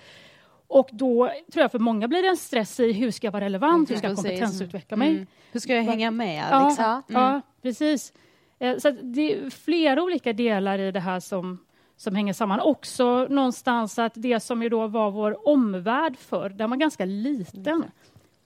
[0.71, 3.45] Och då tror jag för många blir det en stress i hur ska jag vara
[3.45, 4.31] relevant, hur ska jag Precis.
[4.31, 5.11] kompetensutveckla mig?
[5.11, 5.27] Mm.
[5.53, 6.45] Hur ska jag hänga med?
[6.51, 6.85] Ja, Liksom?
[6.85, 7.03] Ja.
[7.09, 8.13] ja precis.
[8.59, 11.59] Eh, Så det är flera olika delar i det här som,
[11.97, 12.61] som hänger samman.
[12.61, 17.85] Också någonstans att det som ju då var vår omvärld förr, den var ganska liten.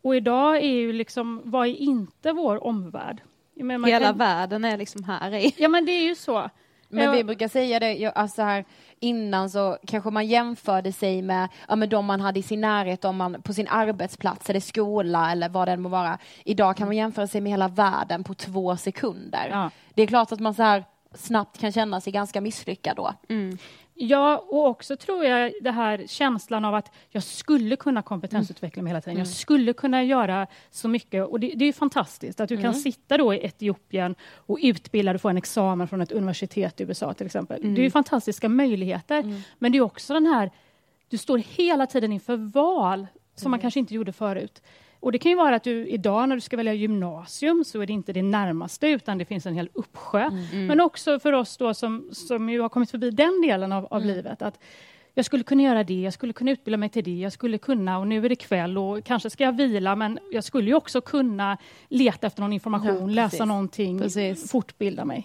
[0.03, 3.21] Och idag är ju liksom, vad är inte vår omvärld?
[3.55, 5.55] Jag Hela kan- världen är liksom här i.
[5.57, 6.51] Ja, men det är ju så.
[6.89, 8.65] Men vi brukar säga det, jag, alltså här,
[9.05, 13.05] innan så kanske man jämförde sig med, ja, med de man hade i sin närhet,
[13.05, 16.19] om man, på sin arbetsplats eller skola eller vad det än må vara.
[16.45, 19.49] Idag kan man jämföra sig med hela världen på två sekunder.
[19.51, 19.71] Ja.
[19.95, 20.85] Det är klart att man så här
[21.15, 23.15] snabbt kan känna sig ganska misslyckad då.
[23.97, 28.91] Ja, och också tror jag det här känslan av att jag skulle kunna kompetensutveckla mig
[28.91, 29.19] hela tiden.
[29.19, 31.27] Jag skulle kunna göra så mycket.
[31.27, 35.17] Och det, det är fantastiskt att du kan sitta då i Etiopien och utbilda dig
[35.17, 37.75] och få en examen från ett universitet i USA till exempel.
[37.75, 39.43] Det är ju fantastiska möjligheter.
[39.59, 40.51] Men det är också den här,
[41.09, 44.63] du står hela tiden inför val som man kanske inte gjorde förut.
[45.05, 47.87] Och det kan ju vara att du idag när du ska välja gymnasium så är
[47.87, 50.31] det inte det närmaste utan det finns en hel uppsjö.
[50.53, 54.05] Men också för oss då som, som ju har kommit förbi den delen av, av
[54.05, 54.59] livet att
[55.15, 57.99] jag skulle kunna göra det, jag skulle kunna utbilda mig till det, jag skulle kunna
[57.99, 61.01] och nu är det kväll och kanske ska jag vila men jag skulle ju också
[61.01, 64.51] kunna leta efter någon information, Ja, läsa någonting, Precis.
[64.51, 65.25] fortbilda mig.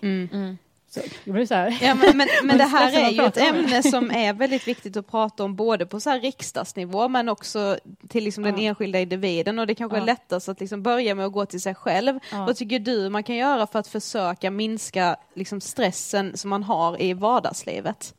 [0.90, 1.78] Så, det blir så här.
[1.82, 5.08] Ja, men, men, men det här är ju ett ämne som är väldigt viktigt att
[5.08, 7.78] prata om både på så här riksdagsnivå men också
[8.08, 8.70] till liksom den Ja.
[8.70, 10.06] enskilda individen och det kanske är Ja.
[10.06, 12.20] lättast att liksom börja med att gå till sig själv.
[12.32, 12.46] Ja.
[12.46, 17.02] Vad tycker du man kan göra för att försöka minska liksom stressen som man har
[17.02, 18.14] i vardagslivet?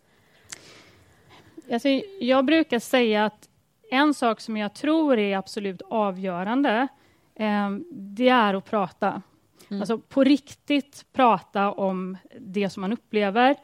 [1.73, 1.89] Alltså,
[2.21, 3.49] jag brukar säga att
[3.91, 6.89] en sak som jag tror är absolut avgörande,
[7.35, 9.23] eh, det är att prata.
[9.71, 13.57] Alltså på riktigt prata om det som man upplever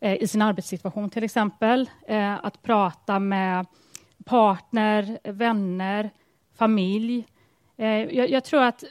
[0.00, 1.90] eh, i sin arbetssituation till exempel.
[2.06, 3.66] Eh, att prata med
[4.24, 6.10] partner, vänner,
[6.54, 7.26] familj.
[7.76, 8.84] Eh, jag, jag tror att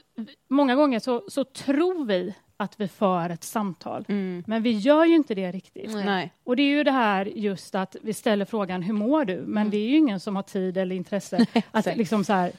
[0.48, 4.06] många gånger så, så tror vi att vi för ett samtal.
[4.46, 5.94] Men vi gör ju inte det riktigt.
[5.94, 6.34] Nej.
[6.44, 9.44] Och det är ju det här just att vi ställer frågan hur mår du?
[9.48, 12.52] Men det är ju ingen som har tid eller intresse att liksom så här...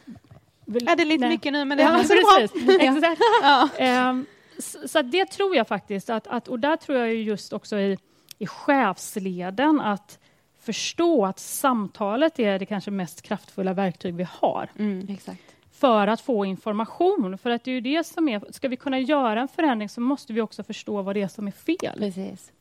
[0.66, 1.28] Ja, det är lite Nej.
[1.28, 2.66] mycket nu, men det Ja, precis.
[2.80, 3.20] Exakt.
[3.42, 3.68] Ja.
[3.78, 4.26] Ehm,
[4.58, 7.78] så, så det tror jag faktiskt, att, att, och där tror jag ju just också
[7.78, 7.98] i,
[8.38, 10.18] i chefsleden att
[10.60, 15.42] förstå att samtalet är det kanske mest kraftfulla verktyg vi har Mm, exakt.
[15.72, 17.38] för att få information.
[17.38, 20.00] För att det är ju det som är, ska vi kunna göra en förändring så
[20.00, 21.98] måste vi också förstå vad det är som är fel.
[21.98, 22.52] Precis.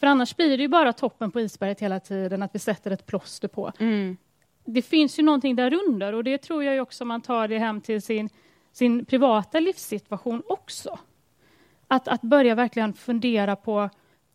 [0.00, 3.06] För annars blir det ju bara toppen på isberget hela tiden, att vi sätter ett
[3.06, 3.72] plåster på.
[3.78, 4.16] Mm.
[4.70, 7.80] Det finns ju någonting där under och det tror jag också man tar det hem
[7.80, 8.28] till sin,
[8.72, 10.98] sin privata livssituation också.
[11.88, 13.90] Att, att börja verkligen fundera på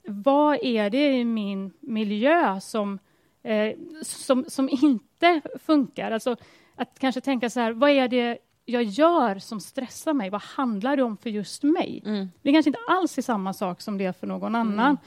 [0.06, 3.00] vad är det i min miljö som,
[3.44, 6.12] eh, som, som inte funkar?
[6.12, 6.36] Alltså
[6.76, 10.30] att kanske tänka så här, vad är det jag gör som stressar mig?
[10.30, 12.04] Vad handlar det om för just mig?
[12.06, 12.30] Mm.
[12.42, 14.98] Det kanske inte alls är samma sak som det är för någon annan.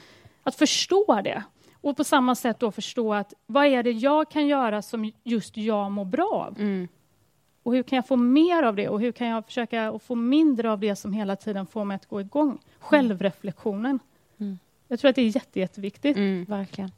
[0.43, 1.43] Att förstå det.
[1.81, 5.57] Och på samma sätt då förstå att vad är det jag kan göra som just
[5.57, 6.59] jag mår bra av?
[6.59, 6.87] Mm.
[7.63, 8.89] Och hur kan jag få mer av det?
[8.89, 12.05] Och hur kan jag försöka få mindre av det som hela tiden får mig att
[12.05, 12.57] gå igång?
[12.79, 13.99] Självreflektionen.
[14.37, 14.59] Mm.
[14.87, 16.17] Jag tror att det är jätte, jätteviktigt.
[16.17, 16.91] Mm, verkligen.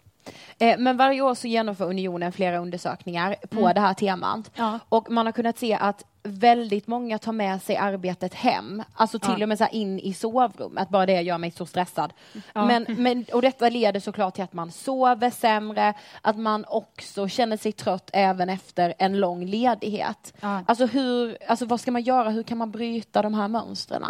[0.60, 3.74] Eh, men varje år så genomför Unionen flera undersökningar på Mm.
[3.74, 4.52] det här temat.
[4.56, 4.80] Ja.
[4.90, 9.34] Och man har kunnat se att väldigt många tar med sig arbetet hem, alltså till
[9.38, 9.44] Ja.
[9.44, 12.14] och med så in i sovrummet, bara det gör mig så stressad.
[12.54, 12.66] Ja.
[12.66, 17.58] Men, men, och detta leder såklart till att man sover sämre, att man också känner
[17.58, 20.34] sig trött även efter en lång ledighet.
[20.42, 20.64] Ja.
[20.68, 24.06] Alltså, hur, alltså vad ska man göra, hur kan man bryta de här mönstren?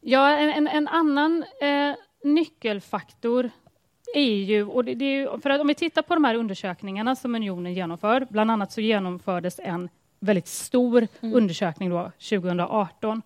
[0.00, 1.94] Ja, en, en, en annan eh,
[2.24, 3.50] nyckelfaktor
[4.14, 6.34] är ju, och det, det är ju, för att om vi tittar på de här
[6.34, 9.88] undersökningarna som Unionen genomför, bland annat så genomfördes en
[10.20, 13.22] väldigt stor undersökning då 2018.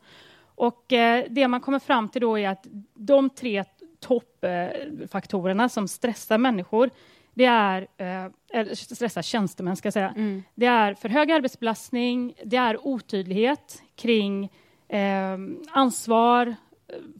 [0.54, 3.64] Och eh, det man kommer fram till då är att de tre
[4.00, 6.90] toppfaktorerna som stressar människor,
[7.34, 10.14] det är, eh, stressar tjänstemän ska säga,
[10.54, 14.50] det är för hög arbetsbelastning, det är otydlighet kring
[14.88, 15.38] eh,
[15.70, 16.54] ansvar,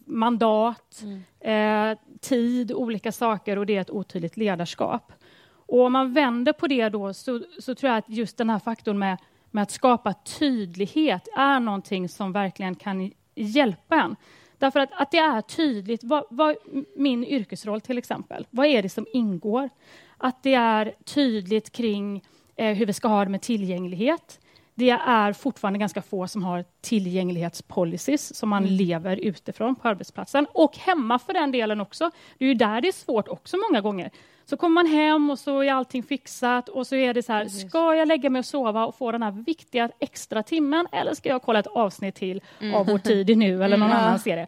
[0.05, 1.03] mandat,
[1.41, 5.13] eh, tid, olika saker och det är ett otydligt ledarskap.
[5.49, 8.59] Och om man vänder på det då så, så tror jag att just den här
[8.59, 9.19] faktorn med,
[9.51, 14.17] med att skapa tydlighet är någonting som verkligen kan hjälpa en.
[14.59, 16.57] Därför att, att det är tydligt, vad, vad,
[16.97, 19.71] min yrkesroll till exempel, vad är det som ingår?
[20.19, 22.25] Att det är tydligt kring
[22.57, 24.41] eh, hur vi ska ha det med tillgänglighet.
[24.79, 30.47] Det är fortfarande ganska få som har tillgänglighetspolicies som man lever utifrån på arbetsplatsen.
[30.53, 32.11] Och hemma för den delen också.
[32.39, 34.11] Det är ju där det är svårt också många gånger.
[34.45, 37.49] Så kommer man hem och så är allting fixat och så är det så här,
[37.49, 41.29] ska jag lägga mig och sova och få den här viktiga extra timmen eller ska
[41.29, 42.41] jag kolla ett avsnitt till
[42.75, 44.47] av Vår tid är nu eller någon annan serie?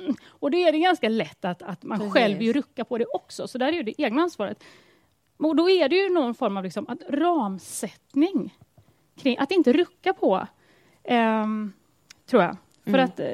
[0.00, 0.14] Mm.
[0.28, 3.48] Och då är det ganska lätt att, att man själv ju ruckar på det också,
[3.48, 4.64] så där är ju det egna ansvaret.
[5.36, 8.56] Och då är det ju någon form av liksom, att ramsättning,
[9.22, 10.46] kring, att inte rucka på,
[11.04, 11.72] ehm,
[12.26, 12.56] tror jag.
[12.84, 13.26] För att, eh,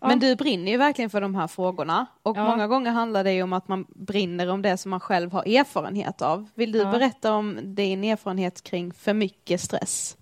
[0.00, 0.08] ja.
[0.08, 2.44] Men du brinner ju verkligen för de här frågorna och Ja.
[2.44, 5.42] många gånger handlar det ju om att man brinner om det som man själv har
[5.42, 6.48] erfarenhet av.
[6.54, 6.90] Vill du Ja.
[6.90, 10.16] berätta om din erfarenhet kring för mycket stress?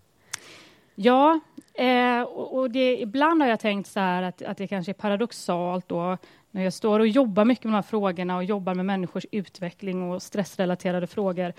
[0.95, 1.41] Ja,
[1.75, 4.95] eh, och, och det, ibland har jag tänkt så här att, att det kanske är
[4.95, 6.17] paradoxalt då
[6.51, 10.11] när jag står och jobbar mycket med de här frågorna och jobbar med människors utveckling
[10.11, 11.53] och stressrelaterade frågor.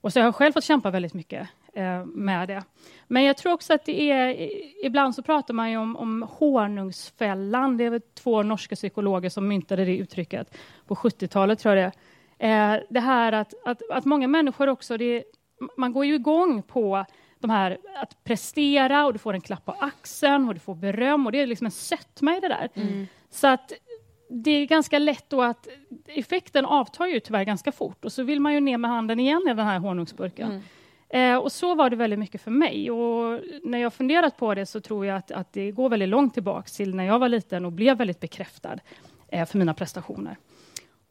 [0.00, 1.46] Och så har jag själv fått kämpa väldigt mycket eh,
[2.04, 2.64] med det.
[3.08, 4.50] Men jag tror också att det är,
[4.86, 7.76] ibland så pratar man ju om, om honungsfällan.
[7.76, 10.56] Det är väl två norska psykologer som myntade det uttrycket
[10.86, 11.92] på 70-talet tror jag
[12.38, 12.76] det är.
[12.76, 15.24] eh, Det här att, att, att många människor också, det,
[15.76, 17.04] man går ju igång på
[17.38, 21.26] de här att prestera och du får en klapp på axeln och du får beröm
[21.26, 22.68] och det är liksom en sötma i det där.
[23.30, 23.72] Så att
[24.30, 25.68] det är ganska lätt då att
[26.06, 29.42] effekten avtar ju tyvärr ganska fort och så vill man ju ner med handen igen
[29.46, 30.62] i den här honungsburken.
[31.12, 32.90] Eh, och så var det väldigt mycket för mig.
[32.90, 36.34] Och när jag funderat på det så tror jag att, att det går väldigt långt
[36.34, 38.78] tillbaka till när jag var liten och blev väldigt bekräftad
[39.28, 40.36] eh, för mina prestationer.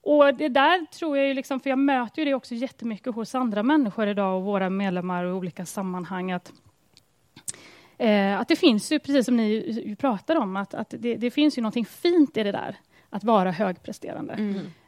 [0.04, 3.36] Och det där tror jag ju liksom, för jag möter ju det också jättemycket hos
[3.36, 6.52] andra människor idag och våra medlemmar i olika sammanhang att
[8.02, 11.32] Eh, att det finns ju, precis som ni ju pratar om, att, att det, det
[11.32, 12.76] finns ju någonting fint i det där,
[13.12, 14.34] att vara högpresterande.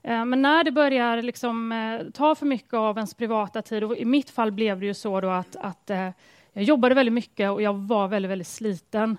[0.03, 3.97] Eh, men när det börjar liksom, eh, ta för mycket av ens privata tid, och
[3.97, 6.09] i mitt fall blev det ju så då att, att eh,
[6.53, 9.17] jag jobbade väldigt mycket och jag var väldigt, väldigt sliten.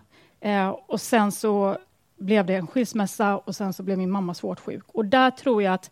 [0.87, 1.79] Och sen så
[2.17, 4.85] blev det en skilsmässa och sen så blev min mamma svårt sjuk.
[4.87, 5.91] Och där tror jag att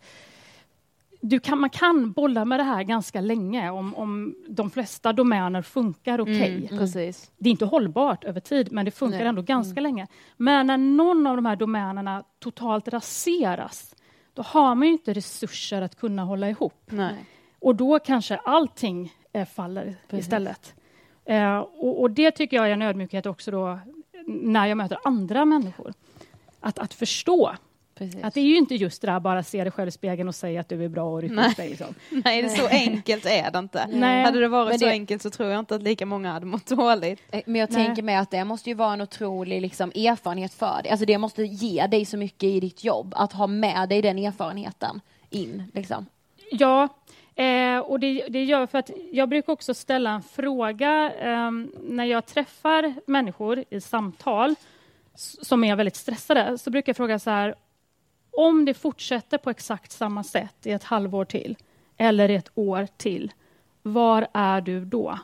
[1.25, 5.61] du kan, man kan bolla med det här ganska länge om, om de flesta domäner
[5.61, 6.55] funkar okej.
[6.55, 7.31] Mm, precis.
[7.37, 9.27] Det är inte hållbart över tid, men det funkar Nej.
[9.27, 10.07] ändå ganska länge.
[10.37, 13.95] Men när någon av de här domänerna totalt raseras,
[14.33, 16.83] då har man ju inte resurser att kunna hålla ihop.
[16.85, 17.25] Nej.
[17.59, 20.25] Och då kanske allting eh, faller Precis.
[20.25, 20.75] istället.
[21.25, 23.79] Eh, och, och det tycker jag är en ödmjukhet också då
[24.27, 25.93] när jag möter andra människor.
[26.59, 27.55] Att, att förstå
[27.95, 28.23] Precis.
[28.23, 30.35] att det är ju inte just det där bara se dig själv i spegeln och
[30.35, 31.69] säga att du är bra och rycka upp dig.
[31.69, 31.87] Liksom.
[32.25, 33.87] Nej, det är så enkelt är det inte.
[33.91, 34.23] Nej.
[34.23, 36.45] Hade det varit Men så det- enkelt så tror jag inte att lika många hade
[36.45, 37.21] mått dåligt.
[37.31, 37.85] Eh, Men jag Nej.
[37.85, 40.91] tänker mig att det måste ju vara en otrolig liksom, erfarenhet för dig.
[40.91, 44.17] Alltså det måste ge dig så mycket i ditt jobb, att ha med dig den
[44.19, 45.63] erfarenheten in.
[45.73, 46.05] Liksom.
[46.51, 46.87] Ja,
[47.35, 51.51] eh, och det, det gör för att jag brukar också ställa en fråga eh,
[51.83, 54.55] när jag träffar människor i samtal
[55.41, 57.55] som är väldigt stressade, så brukar jag fråga så här,
[58.37, 61.57] om det fortsätter på exakt samma sätt i ett halvår till
[61.97, 63.31] eller i ett år till,
[63.81, 65.19] var är du då?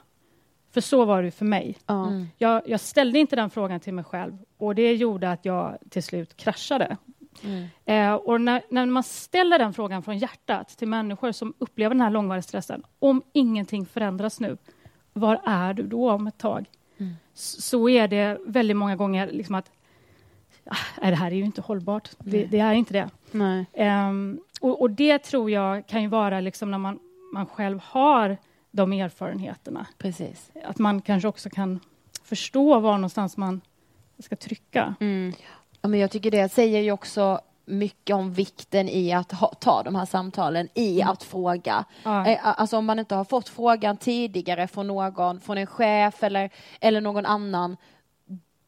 [0.72, 1.78] För så var det för mig.
[1.86, 2.12] Ja.
[2.38, 6.04] Jag, jag ställde inte den frågan till mig själv och det gjorde att jag till
[6.04, 6.98] slut kraschade.
[7.86, 12.02] Eh, och när, när man ställer den frågan från hjärtat till människor som upplever den
[12.02, 14.58] här långvariga stressen, om ingenting förändras nu,
[15.14, 16.66] var är du då om ett tag?
[17.34, 19.72] S- Så är det väldigt många gånger liksom att
[21.02, 22.10] det här är ju inte hållbart.
[22.20, 23.10] Det, det är inte det.
[23.74, 27.00] Ehm, och, och det tror jag kan ju vara liksom när man,
[27.34, 28.38] man själv har
[28.72, 29.86] de erfarenheterna.
[29.98, 30.52] Precis.
[30.66, 31.80] Att man kanske också kan
[32.24, 33.62] förstå var någonstans man
[34.20, 34.96] ska trycka.
[35.00, 35.34] Mm.
[35.82, 39.84] Ja, men jag tycker det säger ju också mycket om vikten i att ha, ta
[39.84, 41.86] de här samtalen, i att fråga.
[42.04, 42.28] Ja.
[42.28, 46.50] Eh, Alltså om man inte har fått frågan tidigare från någon, från en chef eller,
[46.80, 47.78] eller någon annan,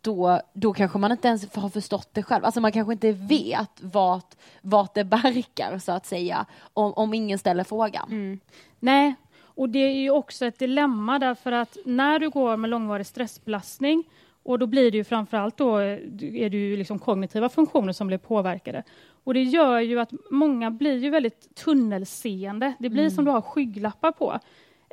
[0.02, 2.46] då, då kanske man inte ens har förstått det själv.
[2.46, 7.40] Alltså man kanske inte vet vart, vart det barkar, så att säga, om, om ingen
[7.40, 8.40] ställer frågan.
[8.80, 9.16] Nej,
[9.56, 14.04] och det är ju också ett dilemma därför att när du går med långvarig stressbelastning
[14.44, 18.18] och då blir det ju framförallt då är det ju liksom kognitiva funktioner som blir
[18.18, 18.84] påverkade.
[19.24, 22.74] Och det gör ju att många blir ju väldigt tunnelseende.
[22.80, 24.40] Det blir som du har skygglappar på.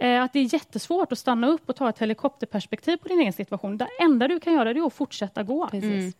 [0.01, 3.33] Eh, att det är jättesvårt att stanna upp och ta ett helikopterperspektiv på din egen
[3.33, 3.77] situation.
[3.79, 5.69] Det enda du kan göra det är att fortsätta gå.
[5.69, 6.17] Precis.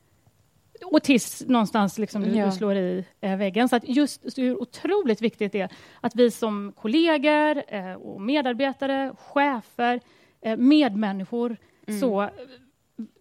[0.85, 2.47] Och tills någonstans liksom du, Ja.
[2.47, 3.69] du slår i eh, väggen.
[3.69, 5.69] Så att just så hur otroligt viktigt det är
[6.01, 10.01] att vi som kollegor eh, och medarbetare, chefer,
[10.41, 11.57] eh, medmänniskor
[12.01, 12.29] så eh,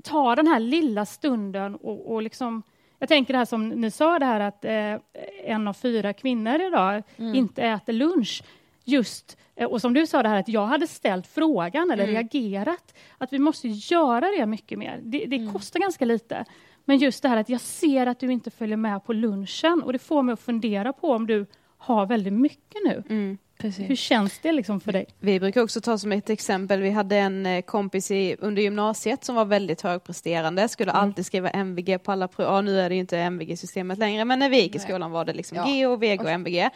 [0.03, 2.63] tar den här lilla stunden och, och liksom
[2.99, 4.95] jag tänker det här som ni sa, det här att eh,
[5.43, 8.43] en av fyra kvinnor idag inte äter lunch.
[8.89, 12.93] Just, eh, och som du sa, det här att jag hade ställt frågan eller reagerat.
[13.17, 14.99] Att vi måste göra det mycket mer.
[15.03, 16.45] Det, det kostar ganska lite.
[16.85, 19.93] Men just det här att jag ser att du inte följer med på lunchen och
[19.93, 21.45] det får mig att fundera på om du
[21.77, 23.03] har väldigt mycket nu.
[23.09, 23.37] Mm.
[23.59, 25.05] Hur känns det liksom för dig?
[25.19, 29.23] Vi brukar också ta som ett exempel, vi hade en eh, kompis i, under gymnasiet
[29.25, 32.45] som var väldigt högpresterande, skulle alltid skriva MVG på alla prov.
[32.45, 35.25] Ja, nu är det ju inte MVG-systemet längre, men när vi gick i skolan var
[35.25, 35.65] det liksom Ja.
[35.65, 36.69] G och VG och MVG.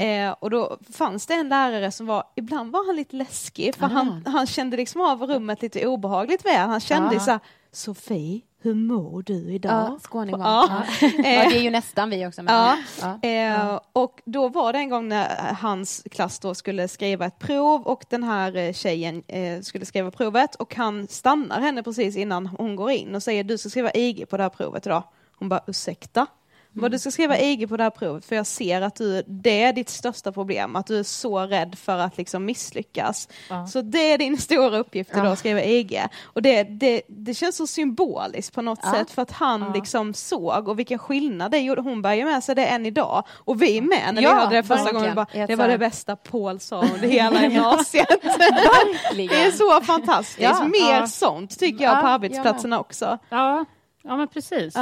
[0.00, 3.86] Eh, och då fanns det en lärare som var, ibland var han lite läskig, för
[3.86, 6.68] han, han kände liksom av rummet lite obehagligt väl.
[6.68, 7.20] Han kände Ja.
[7.20, 7.40] så här,
[7.72, 9.72] Sofie, hur mår du idag?
[9.72, 10.84] Ja, skåning var Ja.
[11.00, 11.10] ja.
[11.22, 12.42] det är ju nästan vi också.
[12.46, 12.76] Ja.
[13.00, 13.28] ja.
[13.28, 17.82] Eh, och då var det en gång när hans klass då skulle skriva ett prov
[17.82, 22.46] och den här eh, tjejen eh, skulle skriva provet och han stannar henne precis innan
[22.46, 25.02] hon går in och säger du ska skriva IG på det här provet idag.
[25.38, 26.26] Hon bara ursäkta?
[26.76, 29.62] Vad du ska skriva IG på det här provet för jag ser att du, det
[29.62, 33.28] är ditt största problem, att du är så rädd för att liksom misslyckas.
[33.50, 33.66] Ja.
[33.66, 36.02] Så det är din stora uppgift idag, att skriva IG.
[36.24, 38.92] Och det, det, det känns så symboliskt på något Ja.
[38.92, 39.72] sätt för att han Ja.
[39.74, 41.80] liksom såg och vilken skillnad det gjorde.
[41.80, 43.24] Hon bär ju med sig det än idag.
[43.30, 45.14] Och vi med när vi hörde det första gången.
[45.14, 48.08] Bara, det var det bästa Paul sa under hela gymnasiet.
[49.16, 50.62] det är så fantastiskt.
[50.62, 53.18] Mer sånt tycker jag Ja, på arbetsplatserna också.
[53.28, 53.64] Ja,
[54.02, 54.74] ja men precis.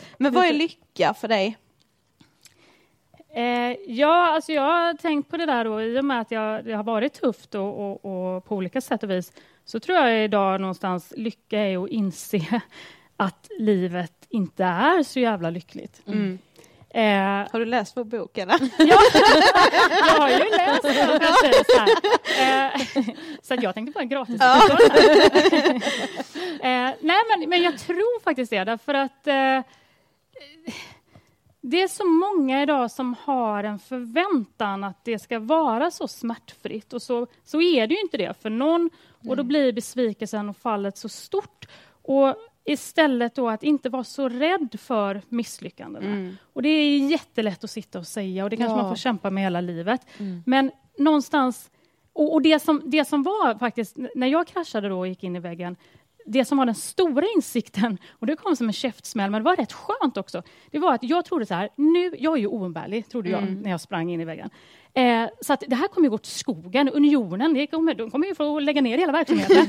[0.00, 0.06] Ja.
[0.18, 1.56] Men vad är lycka för dig?
[3.36, 6.64] Eh, ja, alltså jag har tänkt på det där då, i och med att jag,
[6.64, 9.32] det har varit tufft och, och, och på olika sätt och vis,
[9.64, 12.60] så tror jag idag någonstans lycka är att inse
[13.16, 16.02] att livet inte är så jävla lyckligt.
[16.06, 16.38] Mm.
[16.90, 18.58] Eh, Har du läst vår bok eller?
[18.78, 19.00] Ja,
[19.90, 21.88] jag har ju läst den precis här.
[22.40, 22.80] Eh,
[23.42, 24.40] så jag tänkte en gratis
[26.60, 29.60] eh, Nej, men, men jag tror faktiskt det, därför att eh,
[31.60, 36.92] det är så många idag som har en förväntan att det ska vara så smärtfritt
[36.92, 38.90] och så, så är det ju inte det för någon
[39.28, 41.68] och då blir besvikelsen och fallet så stort.
[42.02, 42.34] Och
[42.64, 46.06] istället då att inte vara så rädd för misslyckandena.
[46.52, 48.82] Och det är jättelätt att sitta och säga och det kanske Ja.
[48.82, 50.00] man får kämpa med hela livet.
[50.46, 51.70] Men någonstans,
[52.12, 55.36] och, och det, som, det som var faktiskt, när jag kraschade då och gick in
[55.36, 55.76] i väggen,
[56.26, 59.56] det som var den stora insikten, och det kom som en käftsmäll, men det var
[59.56, 63.08] rätt skönt också, det var att jag trodde så här, nu, jag är ju oumbärlig,
[63.08, 64.50] trodde jag, när jag sprang in i väggen.
[64.94, 68.26] Eh, så att det här kommer ju gå till skogen, unionen, det kommer, de kommer
[68.26, 69.66] ju få lägga ner hela verksamheten,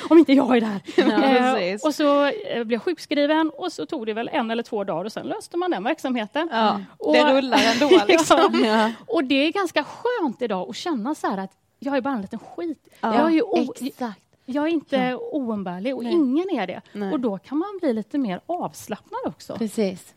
[0.10, 0.80] om inte jag är där.
[0.96, 1.84] eh, precis.
[1.84, 2.32] och så eh,
[2.64, 5.56] blev jag sjukskriven och så tog det väl en eller två dagar och sen löste
[5.56, 6.48] man den verksamheten.
[6.52, 8.62] Ja, Och- det rullar ändå liksom.
[8.64, 8.92] Ja.
[9.06, 12.20] Och det är ganska skönt idag att känna så här att jag är bara en
[12.22, 12.88] liten skit.
[13.00, 14.20] Ja, jag, är ju o- Exakt.
[14.52, 16.80] Jag är inte oumbärlig och ingen är det.
[16.92, 17.12] Nej.
[17.12, 19.56] Och då kan man bli lite mer avslappnad också.
[19.58, 20.14] Precis.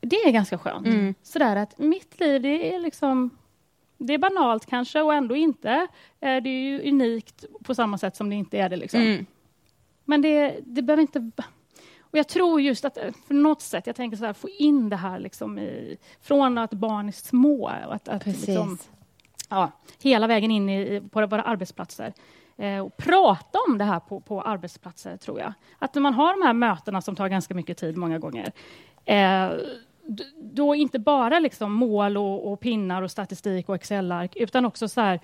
[0.00, 0.86] Det är ganska skönt.
[0.86, 1.14] Mm.
[1.22, 3.30] Sådär att mitt liv, det är liksom
[3.98, 5.70] det är banalt kanske och ändå inte.
[6.20, 8.76] Eh, Det är ju unikt på samma sätt som det inte är det.
[8.76, 9.00] Liksom.
[9.00, 9.26] Mm.
[10.04, 11.30] Men det, det behöver inte...
[12.00, 14.88] Och jag tror just att eh, för något sätt, jag tänker så här, få in
[14.88, 17.68] det här liksom i, från att barn är små.
[17.68, 18.46] Att, att Precis.
[18.48, 18.78] liksom,
[19.48, 19.70] ja,
[20.02, 22.12] hela vägen in i- på våra arbetsplatser.
[22.62, 25.52] Eh, och prata om det här på, på arbetsplatser, tror jag.
[25.78, 28.52] Att när man har de här mötena som tar ganska mycket tid många gånger,
[29.04, 29.50] eh,
[30.36, 35.00] då inte bara liksom mål och, och pinnar och statistik och Excel-ark, utan också så
[35.00, 35.20] här,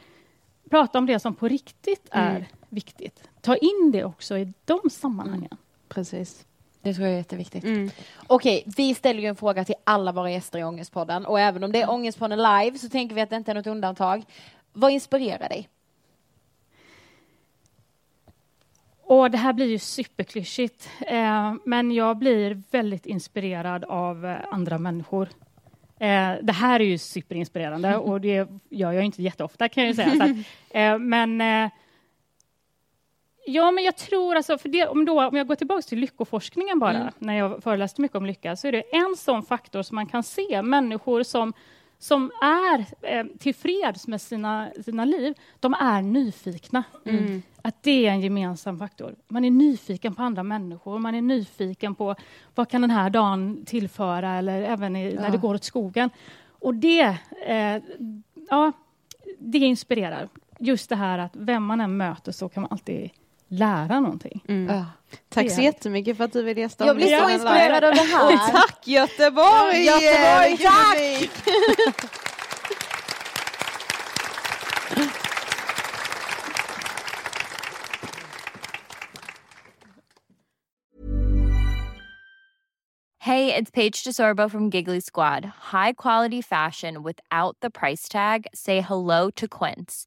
[0.70, 3.30] prata om det som på riktigt är viktigt.
[3.40, 5.56] Ta in det också i de sammanhangen.
[5.88, 6.46] Precis.
[6.82, 7.64] Det tror jag är jätteviktigt.
[7.64, 7.90] Mm.
[8.26, 11.72] Okej, vi ställer ju en fråga till alla våra gäster i Ångestpodden och även om
[11.72, 14.24] det är Ångestpodden live så tänker vi att det inte är något undantag.
[14.72, 15.68] Vad inspirerar dig?
[19.08, 24.78] Och det här blir ju superklyschigt, eh, men jag blir väldigt inspirerad av eh, andra
[24.78, 25.28] människor.
[26.00, 29.94] Eh, det här är ju superinspirerande och det gör jag inte jätteofta kan jag ju
[29.94, 30.24] säga.
[30.24, 30.30] Att,
[30.70, 31.70] eh, men eh,
[33.46, 36.78] Ja, men jag tror alltså, för det, om, då, om jag går tillbaka till lyckoforskningen
[36.78, 40.06] bara, när jag föreläste mycket om lycka, så är det en sån faktor som man
[40.06, 40.62] kan se.
[40.62, 41.52] Människor som,
[41.98, 46.84] som är eh, tillfreds med sina, sina liv, de är nyfikna.
[47.62, 49.14] Att det är en gemensam faktor.
[49.28, 52.14] Man är nyfiken på andra människor, man är nyfiken på
[52.54, 56.10] vad kan den här dagen tillföra, eller även i, när det går åt skogen.
[56.50, 57.82] Och det, eh,
[58.50, 58.72] ja,
[59.38, 60.28] det inspirerar.
[60.58, 63.10] Just det här att vem man än möter så kan man alltid
[63.48, 64.42] lära någonting.
[64.68, 64.84] Ja.
[65.28, 68.52] Tack så jättemycket för att du ville gästa Jag blir så inspirerad av det här.
[68.52, 69.84] Tack Göteborg!
[69.84, 71.30] Göteborg, tack!
[83.28, 85.44] Hey, it's Paige DeSorbo from Giggly Squad.
[85.44, 88.46] High quality fashion without the price tag.
[88.54, 90.06] Say hello to Quince.